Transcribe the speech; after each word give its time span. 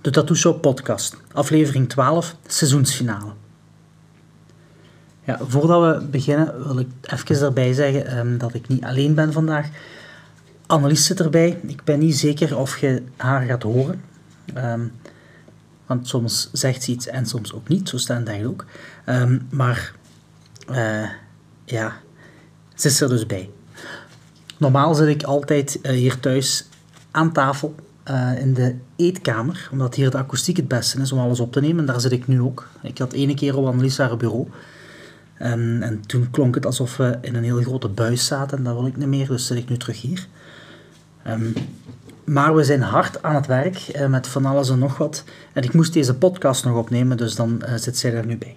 De 0.00 0.10
Tattoo 0.10 0.36
Shop 0.36 0.60
podcast, 0.60 1.16
aflevering 1.32 1.88
12, 1.88 2.36
seizoensfinale. 2.46 3.32
Ja, 5.24 5.38
voordat 5.42 6.00
we 6.00 6.06
beginnen 6.06 6.66
wil 6.66 6.78
ik 6.78 6.88
even 7.02 7.46
erbij 7.46 7.72
zeggen 7.72 8.06
ehm, 8.06 8.38
dat 8.38 8.54
ik 8.54 8.68
niet 8.68 8.84
alleen 8.84 9.14
ben 9.14 9.32
vandaag. 9.32 9.68
Annelies 10.66 11.04
zit 11.04 11.20
erbij. 11.20 11.60
Ik 11.66 11.84
ben 11.84 11.98
niet 11.98 12.16
zeker 12.16 12.56
of 12.56 12.78
je 12.78 13.02
haar 13.16 13.42
gaat 13.42 13.62
horen. 13.62 14.02
Ehm, 14.54 14.86
want 15.86 16.08
soms 16.08 16.48
zegt 16.52 16.82
ze 16.82 16.90
iets 16.90 17.06
en 17.06 17.26
soms 17.26 17.52
ook 17.52 17.68
niet, 17.68 17.88
zo 17.88 17.96
staan 17.96 18.26
eigenlijk 18.26 18.62
ook. 18.62 18.68
Ehm, 19.04 19.38
maar 19.50 19.92
uh, 20.70 21.08
ja, 21.64 21.96
ze 22.74 22.88
is 22.88 23.00
er 23.00 23.08
dus 23.08 23.26
bij. 23.26 23.50
Normaal 24.56 24.94
zit 24.94 25.08
ik 25.08 25.22
altijd 25.22 25.78
uh, 25.82 25.90
hier 25.92 26.20
thuis 26.20 26.68
aan 27.10 27.32
tafel 27.32 27.74
uh, 28.10 28.40
in 28.40 28.54
de 28.54 28.74
eetkamer, 28.96 29.68
omdat 29.72 29.94
hier 29.94 30.10
de 30.10 30.16
akoestiek 30.16 30.56
het 30.56 30.68
beste 30.68 31.00
is 31.00 31.12
om 31.12 31.18
alles 31.18 31.40
op 31.40 31.52
te 31.52 31.60
nemen. 31.60 31.78
En 31.78 31.86
daar 31.86 32.00
zit 32.00 32.12
ik 32.12 32.26
nu 32.26 32.40
ook. 32.40 32.68
Ik 32.82 32.98
had 32.98 33.12
ene 33.12 33.34
keer 33.34 33.56
op 33.56 33.66
Annelies 33.66 33.98
haar 33.98 34.16
bureau. 34.16 34.48
En, 35.34 35.82
en, 35.82 36.00
toen 36.06 36.30
klonk 36.30 36.54
het 36.54 36.66
alsof 36.66 36.96
we 36.96 37.18
in 37.20 37.34
een 37.34 37.44
heel 37.44 37.62
grote 37.62 37.88
buis 37.88 38.26
zaten. 38.26 38.58
En 38.58 38.64
dat 38.64 38.74
wil 38.74 38.86
ik 38.86 38.96
niet 38.96 39.08
meer, 39.08 39.26
dus 39.26 39.46
zit 39.46 39.56
ik 39.56 39.68
nu 39.68 39.76
terug 39.76 40.00
hier. 40.00 40.26
Um, 41.26 41.52
maar 42.24 42.54
we 42.54 42.64
zijn 42.64 42.82
hard 42.82 43.22
aan 43.22 43.34
het 43.34 43.46
werk 43.46 43.88
uh, 43.96 44.06
met 44.06 44.26
van 44.26 44.46
alles 44.46 44.70
en 44.70 44.78
nog 44.78 44.98
wat. 44.98 45.24
En 45.52 45.62
ik 45.62 45.72
moest 45.72 45.92
deze 45.92 46.14
podcast 46.14 46.64
nog 46.64 46.76
opnemen, 46.76 47.16
dus 47.16 47.34
dan 47.34 47.62
uh, 47.64 47.74
zit 47.74 47.98
zij 47.98 48.14
er 48.14 48.26
nu 48.26 48.38
bij. 48.38 48.54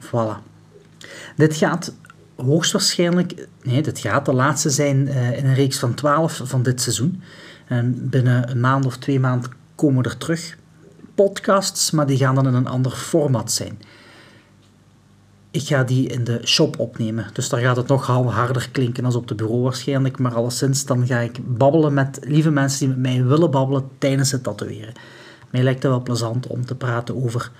Voilà. 0.00 0.42
Dit 1.36 1.56
gaat 1.56 1.94
hoogstwaarschijnlijk, 2.36 3.46
nee, 3.62 3.82
dit 3.82 3.98
gaat 3.98 4.24
de 4.24 4.32
laatste 4.32 4.70
zijn 4.70 5.08
in 5.08 5.46
een 5.46 5.54
reeks 5.54 5.78
van 5.78 5.94
12 5.94 6.40
van 6.44 6.62
dit 6.62 6.80
seizoen. 6.80 7.22
En 7.66 8.08
binnen 8.08 8.50
een 8.50 8.60
maand 8.60 8.86
of 8.86 8.96
twee 8.96 9.20
maanden 9.20 9.50
komen 9.74 10.04
er 10.04 10.16
terug 10.16 10.56
podcasts, 11.14 11.90
maar 11.90 12.06
die 12.06 12.16
gaan 12.16 12.34
dan 12.34 12.46
in 12.46 12.54
een 12.54 12.66
ander 12.66 12.92
format 12.92 13.52
zijn. 13.52 13.78
Ik 15.50 15.62
ga 15.66 15.84
die 15.84 16.08
in 16.08 16.24
de 16.24 16.40
shop 16.44 16.78
opnemen, 16.78 17.26
dus 17.32 17.48
daar 17.48 17.60
gaat 17.60 17.76
het 17.76 17.86
nog 17.86 18.06
harder 18.06 18.68
klinken 18.72 19.04
als 19.04 19.14
op 19.14 19.28
de 19.28 19.34
bureau 19.34 19.62
waarschijnlijk, 19.62 20.18
maar 20.18 20.34
alleszins 20.34 20.84
dan 20.84 21.06
ga 21.06 21.18
ik 21.18 21.38
babbelen 21.58 21.94
met 21.94 22.18
lieve 22.22 22.50
mensen 22.50 22.78
die 22.78 22.88
met 22.88 22.98
mij 22.98 23.24
willen 23.24 23.50
babbelen 23.50 23.88
tijdens 23.98 24.30
het 24.30 24.42
tatoeëren. 24.42 24.92
Mij 25.50 25.62
lijkt 25.62 25.82
het 25.82 25.92
wel 25.92 26.02
plezant 26.02 26.46
om 26.46 26.66
te 26.66 26.74
praten 26.74 27.24
over 27.24 27.50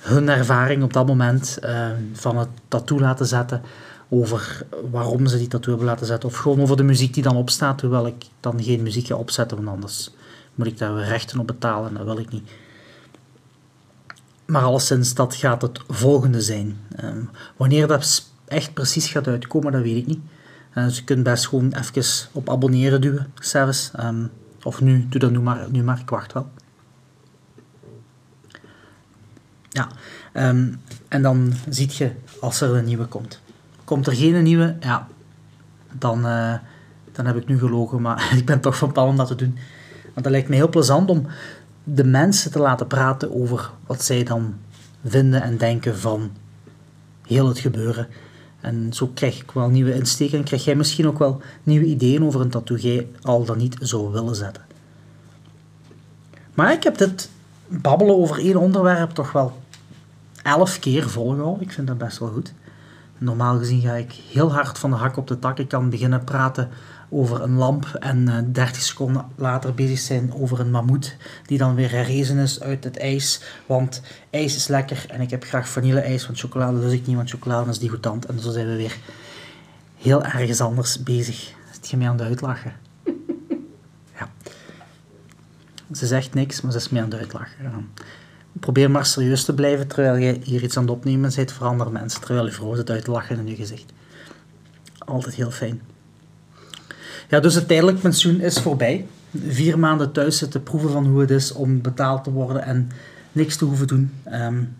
hun 0.00 0.28
ervaring 0.28 0.82
op 0.82 0.92
dat 0.92 1.06
moment 1.06 1.58
uh, 1.64 1.86
van 2.12 2.36
het 2.36 2.48
tattoo 2.68 3.00
laten 3.00 3.26
zetten, 3.26 3.62
over 4.08 4.66
waarom 4.90 5.26
ze 5.26 5.38
die 5.38 5.48
tattoo 5.48 5.70
hebben 5.70 5.88
laten 5.88 6.06
zetten. 6.06 6.28
Of 6.28 6.36
gewoon 6.36 6.60
over 6.60 6.76
de 6.76 6.82
muziek 6.82 7.14
die 7.14 7.22
dan 7.22 7.36
opstaat, 7.36 7.78
terwijl 7.78 8.06
ik 8.06 8.24
dan 8.40 8.62
geen 8.62 8.82
muziek 8.82 9.06
ga 9.06 9.14
opzetten, 9.14 9.56
want 9.56 9.68
anders 9.68 10.10
moet 10.54 10.66
ik 10.66 10.78
daar 10.78 11.04
rechten 11.04 11.38
op 11.38 11.46
betalen 11.46 11.88
en 11.88 11.94
dat 11.94 12.04
wil 12.04 12.18
ik 12.18 12.32
niet. 12.32 12.50
Maar 14.46 14.62
alleszins, 14.62 15.14
dat 15.14 15.34
gaat 15.34 15.62
het 15.62 15.80
volgende 15.88 16.40
zijn. 16.40 16.76
Um, 17.04 17.30
wanneer 17.56 17.86
dat 17.86 18.30
echt 18.44 18.74
precies 18.74 19.08
gaat 19.08 19.26
uitkomen, 19.26 19.72
dat 19.72 19.82
weet 19.82 19.96
ik 19.96 20.06
niet. 20.06 20.20
Uh, 20.74 20.84
dus 20.84 20.96
je 20.96 21.04
kunt 21.04 21.22
best 21.22 21.48
gewoon 21.48 21.72
even 21.72 22.28
op 22.32 22.50
abonneren 22.50 23.00
duwen, 23.00 23.32
zelfs. 23.40 23.90
Um, 24.00 24.30
of 24.62 24.80
nu, 24.80 25.06
doe 25.08 25.20
dat 25.20 25.30
nu 25.30 25.40
maar, 25.40 25.70
nu 25.70 25.82
maar, 25.82 26.00
ik 26.00 26.10
wacht 26.10 26.32
wel. 26.32 26.50
Ja, 29.68 29.88
um, 30.32 30.80
en 31.08 31.22
dan 31.22 31.52
ziet 31.68 31.96
je 31.96 32.12
als 32.40 32.60
er 32.60 32.74
een 32.74 32.84
nieuwe 32.84 33.06
komt. 33.06 33.40
Komt 33.86 34.06
er 34.06 34.12
geen 34.12 34.42
nieuwe, 34.42 34.76
ja, 34.80 35.08
dan, 35.92 36.26
uh, 36.26 36.54
dan 37.12 37.26
heb 37.26 37.36
ik 37.36 37.46
nu 37.46 37.58
gelogen, 37.58 38.00
maar 38.00 38.32
ik 38.38 38.44
ben 38.44 38.60
toch 38.60 38.76
van 38.76 38.92
plan 38.92 39.08
om 39.08 39.16
dat 39.16 39.26
te 39.26 39.34
doen. 39.34 39.58
Want 40.02 40.22
dat 40.22 40.30
lijkt 40.30 40.48
me 40.48 40.54
heel 40.54 40.68
plezant 40.68 41.10
om 41.10 41.26
de 41.84 42.04
mensen 42.04 42.50
te 42.50 42.58
laten 42.58 42.86
praten 42.86 43.34
over 43.34 43.70
wat 43.86 44.02
zij 44.02 44.22
dan 44.22 44.54
vinden 45.04 45.42
en 45.42 45.56
denken 45.56 45.98
van 45.98 46.30
heel 47.26 47.48
het 47.48 47.58
gebeuren. 47.58 48.08
En 48.60 48.92
zo 48.92 49.10
krijg 49.14 49.40
ik 49.40 49.50
wel 49.50 49.68
nieuwe 49.68 49.94
insteken 49.94 50.38
en 50.38 50.44
krijg 50.44 50.64
jij 50.64 50.74
misschien 50.74 51.06
ook 51.06 51.18
wel 51.18 51.40
nieuwe 51.62 51.86
ideeën 51.86 52.24
over 52.24 52.40
een 52.40 52.50
tattoo 52.50 52.76
jij 52.76 53.08
al 53.22 53.44
dan 53.44 53.58
niet 53.58 53.76
zou 53.80 54.12
willen 54.12 54.34
zetten. 54.34 54.62
Maar 56.54 56.72
ik 56.72 56.82
heb 56.82 56.98
dit 56.98 57.30
babbelen 57.66 58.16
over 58.16 58.38
één 58.38 58.56
onderwerp 58.56 59.10
toch 59.10 59.32
wel 59.32 59.62
elf 60.42 60.78
keer 60.78 61.10
volgehouden. 61.10 61.62
Ik 61.62 61.72
vind 61.72 61.86
dat 61.86 61.98
best 61.98 62.18
wel 62.18 62.28
goed. 62.28 62.52
Normaal 63.18 63.58
gezien 63.58 63.80
ga 63.80 63.92
ik 63.92 64.12
heel 64.32 64.52
hard 64.52 64.78
van 64.78 64.90
de 64.90 64.96
hak 64.96 65.16
op 65.16 65.26
de 65.26 65.38
tak. 65.38 65.58
Ik 65.58 65.68
kan 65.68 65.90
beginnen 65.90 66.24
praten 66.24 66.70
over 67.08 67.42
een 67.42 67.54
lamp 67.54 67.84
en 68.00 68.18
uh, 68.28 68.38
eh, 68.38 68.44
30 68.52 68.82
seconden 68.82 69.24
later 69.34 69.74
bezig 69.74 69.98
zijn 69.98 70.32
over 70.34 70.60
een 70.60 70.70
mammoet 70.70 71.16
die 71.46 71.58
dan 71.58 71.74
weer 71.74 71.90
herrezen 71.90 72.38
is 72.38 72.60
uit 72.60 72.84
het 72.84 72.98
ijs. 72.98 73.42
Want 73.66 74.02
ijs 74.30 74.56
is 74.56 74.66
lekker 74.68 75.06
en 75.08 75.20
ik 75.20 75.30
heb 75.30 75.44
graag 75.44 75.68
vanille-ijs, 75.68 76.26
want 76.26 76.38
chocolade 76.38 76.78
lust 76.78 76.94
ik 76.94 77.06
niet, 77.06 77.16
want 77.16 77.30
chocolade 77.30 77.70
is 77.70 77.78
degoutant. 77.78 78.26
En 78.26 78.40
zo 78.40 78.50
zijn 78.50 78.66
we 78.66 78.76
weer 78.76 78.96
heel 79.96 80.24
ergens 80.24 80.60
anders 80.60 81.02
bezig. 81.02 81.52
Zit 81.72 81.88
je 81.88 81.96
mij 81.96 82.08
aan 82.08 82.18
het 82.18 82.26
uitlachen? 82.26 82.72
Ja. 84.18 84.30
Ze 85.92 86.06
zegt 86.06 86.34
niks, 86.34 86.60
maar 86.60 86.72
ze 86.72 86.78
is 86.78 86.88
mij 86.88 87.02
aan 87.02 87.10
het 87.10 87.18
uitlachen. 87.18 87.90
Probeer 88.60 88.90
maar 88.90 89.06
serieus 89.06 89.44
te 89.44 89.54
blijven 89.54 89.86
terwijl 89.86 90.16
je 90.16 90.38
hier 90.42 90.62
iets 90.62 90.76
aan 90.76 90.82
het 90.82 90.92
opnemen 90.92 91.32
bent 91.34 91.52
voor 91.52 91.66
andere 91.66 91.90
mensen. 91.90 92.20
Terwijl 92.20 92.46
je 92.46 92.52
vrouw 92.52 92.74
zit 92.74 92.90
uit 92.90 93.06
lachen 93.06 93.38
in 93.38 93.46
je 93.46 93.54
gezicht. 93.54 93.92
Altijd 94.98 95.34
heel 95.34 95.50
fijn. 95.50 95.80
Ja, 97.28 97.40
dus 97.40 97.54
het 97.54 97.68
tijdelijk 97.68 98.00
pensioen 98.00 98.40
is 98.40 98.58
voorbij. 98.58 99.06
Vier 99.46 99.78
maanden 99.78 100.12
thuis 100.12 100.38
zitten 100.38 100.62
proeven 100.62 100.90
van 100.90 101.06
hoe 101.06 101.20
het 101.20 101.30
is 101.30 101.52
om 101.52 101.80
betaald 101.80 102.24
te 102.24 102.30
worden 102.30 102.62
en 102.62 102.90
niks 103.32 103.56
te 103.56 103.64
hoeven 103.64 103.86
doen. 103.86 104.12
Um, 104.32 104.76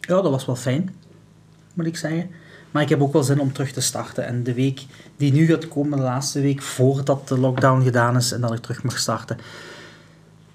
ja, 0.00 0.22
dat 0.22 0.30
was 0.30 0.46
wel 0.46 0.56
fijn, 0.56 0.94
moet 1.74 1.86
ik 1.86 1.96
zeggen. 1.96 2.30
Maar 2.70 2.82
ik 2.82 2.88
heb 2.88 3.02
ook 3.02 3.12
wel 3.12 3.22
zin 3.22 3.40
om 3.40 3.52
terug 3.52 3.72
te 3.72 3.80
starten. 3.80 4.26
En 4.26 4.42
de 4.42 4.54
week 4.54 4.86
die 5.16 5.32
nu 5.32 5.46
gaat 5.46 5.68
komen, 5.68 5.98
de 5.98 6.04
laatste 6.04 6.40
week 6.40 6.62
voordat 6.62 7.28
de 7.28 7.38
lockdown 7.38 7.82
gedaan 7.82 8.16
is 8.16 8.32
en 8.32 8.40
dat 8.40 8.52
ik 8.52 8.60
terug 8.60 8.82
mag 8.82 8.98
starten, 8.98 9.38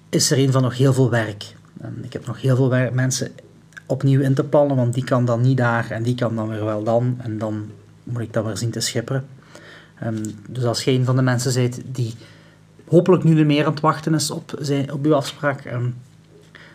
is 0.08 0.30
er 0.30 0.38
een 0.38 0.52
van 0.52 0.62
nog 0.62 0.76
heel 0.76 0.92
veel 0.92 1.10
werk. 1.10 1.54
Ik 2.02 2.12
heb 2.12 2.26
nog 2.26 2.40
heel 2.40 2.56
veel 2.56 2.90
mensen 2.92 3.30
opnieuw 3.86 4.20
in 4.20 4.34
te 4.34 4.44
plannen, 4.44 4.76
want 4.76 4.94
die 4.94 5.04
kan 5.04 5.24
dan 5.24 5.40
niet 5.40 5.56
daar 5.56 5.90
en 5.90 6.02
die 6.02 6.14
kan 6.14 6.36
dan 6.36 6.48
weer 6.48 6.64
wel 6.64 6.82
dan. 6.82 7.16
En 7.18 7.38
dan 7.38 7.70
moet 8.04 8.22
ik 8.22 8.32
dat 8.32 8.44
weer 8.44 8.56
zien 8.56 8.70
te 8.70 8.80
schipperen. 8.80 9.26
Um, 10.04 10.22
dus 10.48 10.64
als 10.64 10.84
je 10.84 10.90
een 10.90 11.04
van 11.04 11.16
de 11.16 11.22
mensen 11.22 11.54
bent 11.54 11.80
die 11.86 12.14
hopelijk 12.88 13.24
nu 13.24 13.44
meer 13.44 13.64
aan 13.64 13.70
het 13.70 13.80
wachten 13.80 14.14
is 14.14 14.30
op, 14.30 14.54
zijn, 14.60 14.92
op 14.92 15.04
uw 15.04 15.14
afspraak, 15.14 15.64
um, 15.64 15.96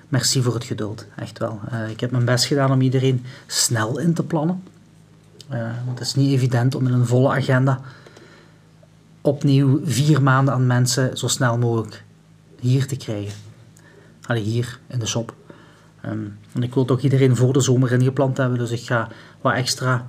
merci 0.09 0.41
voor 0.41 0.53
het 0.53 0.63
geduld. 0.63 1.05
Echt 1.15 1.39
wel. 1.39 1.59
Uh, 1.73 1.89
ik 1.89 1.99
heb 1.99 2.11
mijn 2.11 2.25
best 2.25 2.45
gedaan 2.45 2.71
om 2.71 2.81
iedereen 2.81 3.23
snel 3.47 3.99
in 3.99 4.13
te 4.13 4.23
plannen. 4.23 4.63
Uh, 5.51 5.59
want 5.85 5.99
het 5.99 6.07
is 6.07 6.15
niet 6.15 6.33
evident 6.33 6.75
om 6.75 6.87
in 6.87 6.93
een 6.93 7.05
volle 7.05 7.29
agenda 7.29 7.81
opnieuw 9.21 9.81
vier 9.83 10.21
maanden 10.21 10.53
aan 10.53 10.67
mensen 10.67 11.17
zo 11.17 11.27
snel 11.27 11.57
mogelijk 11.57 12.03
hier 12.59 12.87
te 12.87 12.95
krijgen. 12.95 13.33
Allee, 14.25 14.43
hier 14.43 14.79
in 14.87 14.99
de 14.99 15.05
shop. 15.05 15.35
Um, 16.05 16.37
en 16.53 16.63
ik 16.63 16.73
wil 16.73 16.85
toch 16.85 17.01
iedereen 17.01 17.35
voor 17.35 17.53
de 17.53 17.59
zomer 17.59 17.91
ingepland 17.91 18.37
hebben, 18.37 18.57
dus 18.57 18.71
ik 18.71 18.85
ga 18.85 19.07
wat 19.41 19.53
extra 19.53 20.05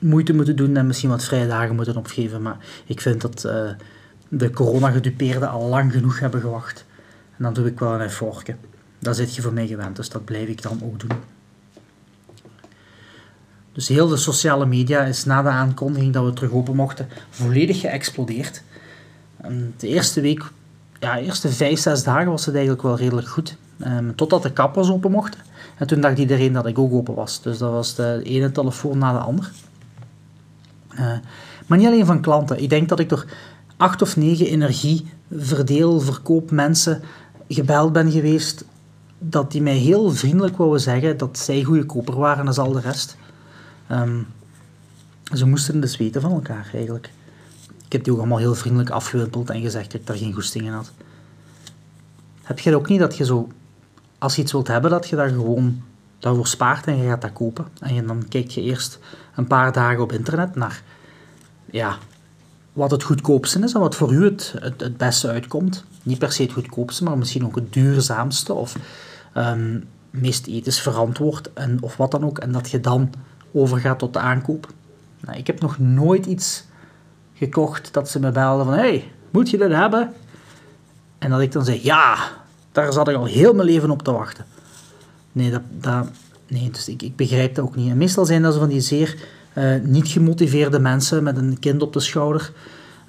moeite 0.00 0.32
moeten 0.32 0.56
doen 0.56 0.76
en 0.76 0.86
misschien 0.86 1.10
wat 1.10 1.24
vrije 1.24 1.46
dagen 1.46 1.74
moeten 1.74 1.96
opgeven. 1.96 2.42
Maar 2.42 2.56
ik 2.86 3.00
vind 3.00 3.20
dat 3.20 3.44
uh, 3.46 3.70
de 4.28 4.50
corona-gedupeerden 4.50 5.50
al 5.50 5.68
lang 5.68 5.92
genoeg 5.92 6.20
hebben 6.20 6.40
gewacht. 6.40 6.84
En 7.36 7.44
dan 7.44 7.52
doe 7.52 7.66
ik 7.66 7.78
wel 7.78 7.94
een 7.94 8.00
effortje. 8.00 8.56
Dat 8.98 9.16
zit 9.16 9.34
je 9.34 9.42
voor 9.42 9.52
mij 9.52 9.66
gewend, 9.66 9.96
dus 9.96 10.08
dat 10.08 10.24
blijf 10.24 10.48
ik 10.48 10.62
dan 10.62 10.80
ook 10.84 11.00
doen. 11.00 11.18
Dus 13.72 13.88
heel 13.88 14.08
de 14.08 14.16
sociale 14.16 14.66
media 14.66 15.04
is 15.04 15.24
na 15.24 15.42
de 15.42 15.48
aankondiging 15.48 16.12
dat 16.12 16.24
we 16.24 16.32
terug 16.32 16.50
open 16.50 16.76
mochten 16.76 17.08
volledig 17.30 17.80
geëxplodeerd. 17.80 18.62
En 19.36 19.74
de 19.76 19.88
eerste 19.88 20.20
week, 20.20 20.44
ja, 21.00 21.14
de 21.14 21.20
eerste 21.20 21.48
vijf, 21.48 21.78
zes 21.78 22.04
dagen 22.04 22.30
was 22.30 22.46
het 22.46 22.54
eigenlijk 22.54 22.82
wel 22.82 22.96
redelijk 22.96 23.28
goed. 23.28 23.56
Um, 23.86 24.14
totdat 24.14 24.42
de 24.42 24.52
kappers 24.52 24.90
open 24.90 25.10
mochten. 25.10 25.40
En 25.78 25.86
toen 25.86 26.00
dacht 26.00 26.18
iedereen 26.18 26.52
dat 26.52 26.66
ik 26.66 26.78
ook 26.78 26.92
open 26.92 27.14
was. 27.14 27.42
Dus 27.42 27.58
dat 27.58 27.70
was 27.70 27.94
de 27.94 28.20
ene 28.22 28.52
telefoon 28.52 28.98
na 28.98 29.12
de 29.12 29.18
ander. 29.18 29.50
Uh, 30.92 31.12
maar 31.66 31.78
niet 31.78 31.86
alleen 31.86 32.06
van 32.06 32.20
klanten. 32.20 32.62
Ik 32.62 32.70
denk 32.70 32.88
dat 32.88 33.00
ik 33.00 33.08
door 33.08 33.26
acht 33.76 34.02
of 34.02 34.16
negen 34.16 34.46
energie, 34.46 35.06
verdeel, 35.30 36.00
verkoop 36.00 36.50
mensen 36.50 37.02
gebeld 37.48 37.92
ben 37.92 38.10
geweest 38.10 38.64
dat 39.18 39.52
die 39.52 39.62
mij 39.62 39.76
heel 39.76 40.10
vriendelijk 40.10 40.56
wouden 40.56 40.80
zeggen 40.80 41.16
dat 41.16 41.38
zij 41.38 41.62
goede 41.62 41.86
koper 41.86 42.16
waren 42.16 42.46
als 42.46 42.58
al 42.58 42.72
de 42.72 42.80
rest. 42.80 43.16
Um, 43.90 44.26
ze 45.34 45.46
moesten 45.46 45.80
dus 45.80 45.96
weten 45.96 46.20
van 46.20 46.32
elkaar 46.32 46.70
eigenlijk. 46.74 47.10
Heb 47.96 48.04
die 48.04 48.14
ook 48.14 48.20
allemaal 48.20 48.38
heel 48.38 48.54
vriendelijk 48.54 48.90
afgewimpeld 48.90 49.50
en 49.50 49.60
gezegd 49.60 49.92
dat 49.92 50.00
ik 50.00 50.06
daar 50.06 50.16
geen 50.16 50.32
goesting 50.32 50.64
in 50.64 50.72
had. 50.72 50.92
Heb 52.42 52.58
je 52.58 52.76
ook 52.76 52.88
niet 52.88 53.00
dat 53.00 53.16
je 53.16 53.24
zo, 53.24 53.48
als 54.18 54.36
je 54.36 54.42
iets 54.42 54.52
wilt 54.52 54.68
hebben, 54.68 54.90
dat 54.90 55.08
je 55.08 55.16
daar 55.16 55.28
gewoon 55.28 55.82
daarvoor 56.18 56.46
spaart 56.46 56.86
en 56.86 56.96
je 56.96 57.08
gaat 57.08 57.20
dat 57.20 57.32
kopen. 57.32 57.66
En 57.80 58.06
dan 58.06 58.28
kijk 58.28 58.50
je 58.50 58.62
eerst 58.62 58.98
een 59.34 59.46
paar 59.46 59.72
dagen 59.72 60.02
op 60.02 60.12
internet 60.12 60.54
naar 60.54 60.82
ja, 61.70 61.98
wat 62.72 62.90
het 62.90 63.02
goedkoopste 63.02 63.58
is 63.58 63.72
en 63.72 63.80
wat 63.80 63.94
voor 63.94 64.12
u 64.12 64.24
het, 64.24 64.54
het, 64.58 64.80
het 64.80 64.96
beste 64.96 65.28
uitkomt. 65.28 65.84
Niet 66.02 66.18
per 66.18 66.32
se 66.32 66.42
het 66.42 66.52
goedkoopste, 66.52 67.04
maar 67.04 67.18
misschien 67.18 67.46
ook 67.46 67.54
het 67.54 67.72
duurzaamste 67.72 68.52
of 68.52 68.76
um, 69.36 69.88
meest 70.10 70.46
ethisch 70.46 70.80
verantwoord 70.80 71.52
en, 71.52 71.82
of 71.82 71.96
wat 71.96 72.10
dan 72.10 72.24
ook. 72.24 72.38
En 72.38 72.52
dat 72.52 72.70
je 72.70 72.80
dan 72.80 73.12
overgaat 73.52 73.98
tot 73.98 74.12
de 74.12 74.18
aankoop. 74.18 74.72
Nou, 75.20 75.38
ik 75.38 75.46
heb 75.46 75.60
nog 75.60 75.78
nooit 75.78 76.26
iets 76.26 76.64
gekocht 77.38 77.92
dat 77.92 78.10
ze 78.10 78.20
me 78.20 78.30
belden 78.30 78.66
van 78.66 78.74
hey, 78.74 79.10
moet 79.30 79.50
je 79.50 79.58
dit 79.58 79.72
hebben? 79.72 80.12
En 81.18 81.30
dat 81.30 81.40
ik 81.40 81.52
dan 81.52 81.64
zeg 81.64 81.82
ja, 81.82 82.16
daar 82.72 82.92
zat 82.92 83.08
ik 83.08 83.16
al 83.16 83.24
heel 83.24 83.54
mijn 83.54 83.68
leven 83.68 83.90
op 83.90 84.02
te 84.02 84.12
wachten. 84.12 84.44
Nee, 85.32 85.50
dat, 85.50 85.62
dat, 85.80 86.08
nee 86.46 86.70
dus 86.70 86.88
ik, 86.88 87.02
ik 87.02 87.16
begrijp 87.16 87.54
dat 87.54 87.64
ook 87.64 87.76
niet. 87.76 87.90
En 87.90 87.96
meestal 87.96 88.24
zijn 88.24 88.42
dat 88.42 88.52
zo 88.52 88.58
van 88.58 88.68
die 88.68 88.80
zeer 88.80 89.16
uh, 89.54 89.74
niet 89.82 90.08
gemotiveerde 90.08 90.78
mensen 90.78 91.22
met 91.22 91.36
een 91.36 91.58
kind 91.58 91.82
op 91.82 91.92
de 91.92 92.00
schouder 92.00 92.52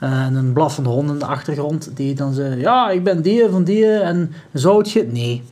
uh, 0.03 0.25
en 0.25 0.35
een 0.35 0.53
blaffende 0.53 0.89
hond 0.89 1.09
in 1.09 1.19
de 1.19 1.25
achtergrond, 1.25 1.89
die 1.93 2.15
dan 2.15 2.33
zeggen, 2.33 2.59
ja, 2.59 2.89
ik 2.89 3.03
ben 3.03 3.21
die 3.21 3.49
van 3.49 3.63
die 3.63 3.85
en 3.85 4.33
zoutje. 4.53 5.03
Nee. 5.03 5.43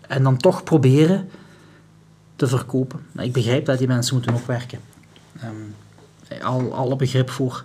En 0.00 0.22
dan 0.22 0.36
toch 0.36 0.62
proberen 0.62 1.28
te 2.36 2.46
verkopen. 2.46 3.00
ik 3.18 3.32
begrijp 3.32 3.64
dat 3.64 3.78
die 3.78 3.86
mensen 3.86 4.14
moeten 4.14 4.34
ook 4.34 4.46
werken. 4.46 4.78
Um, 5.44 5.74
al, 6.42 6.74
alle 6.74 6.96
begrip 6.96 7.30
voor. 7.30 7.64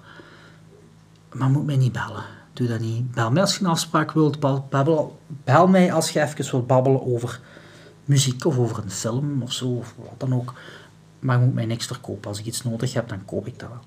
Maar 1.34 1.50
moet 1.50 1.66
mij 1.66 1.78
niet 1.78 1.92
bellen. 1.92 2.24
Doe 2.54 2.68
dat 2.68 2.80
niet. 2.80 3.12
Bel 3.12 3.32
mij 3.32 3.42
als 3.42 3.58
je 3.58 3.64
een 3.64 3.70
afspraak 3.70 4.12
wilt. 4.12 4.40
Bel, 4.40 5.20
bel 5.44 5.68
mij 5.68 5.94
als 5.94 6.12
je 6.12 6.22
even 6.22 6.52
wilt 6.52 6.68
babbelen 6.68 7.06
over 7.06 7.40
muziek 8.06 8.46
of 8.46 8.58
over 8.58 8.84
een 8.84 8.92
film 8.92 9.42
of 9.42 9.52
zo. 9.54 9.68
Of 9.68 9.96
wat 9.98 10.20
dan 10.20 10.34
ook. 10.34 10.54
Maar 11.20 11.40
je 11.40 11.46
moet 11.46 11.54
mij 11.54 11.66
niks 11.66 11.86
verkopen. 11.86 12.30
Als 12.30 12.40
ik 12.40 12.46
iets 12.46 12.64
nodig 12.64 12.94
heb, 12.94 13.10
dan 13.10 13.26
koop 13.26 13.48
ik 13.48 13.60
dat 13.60 13.70
wel. 13.70 13.84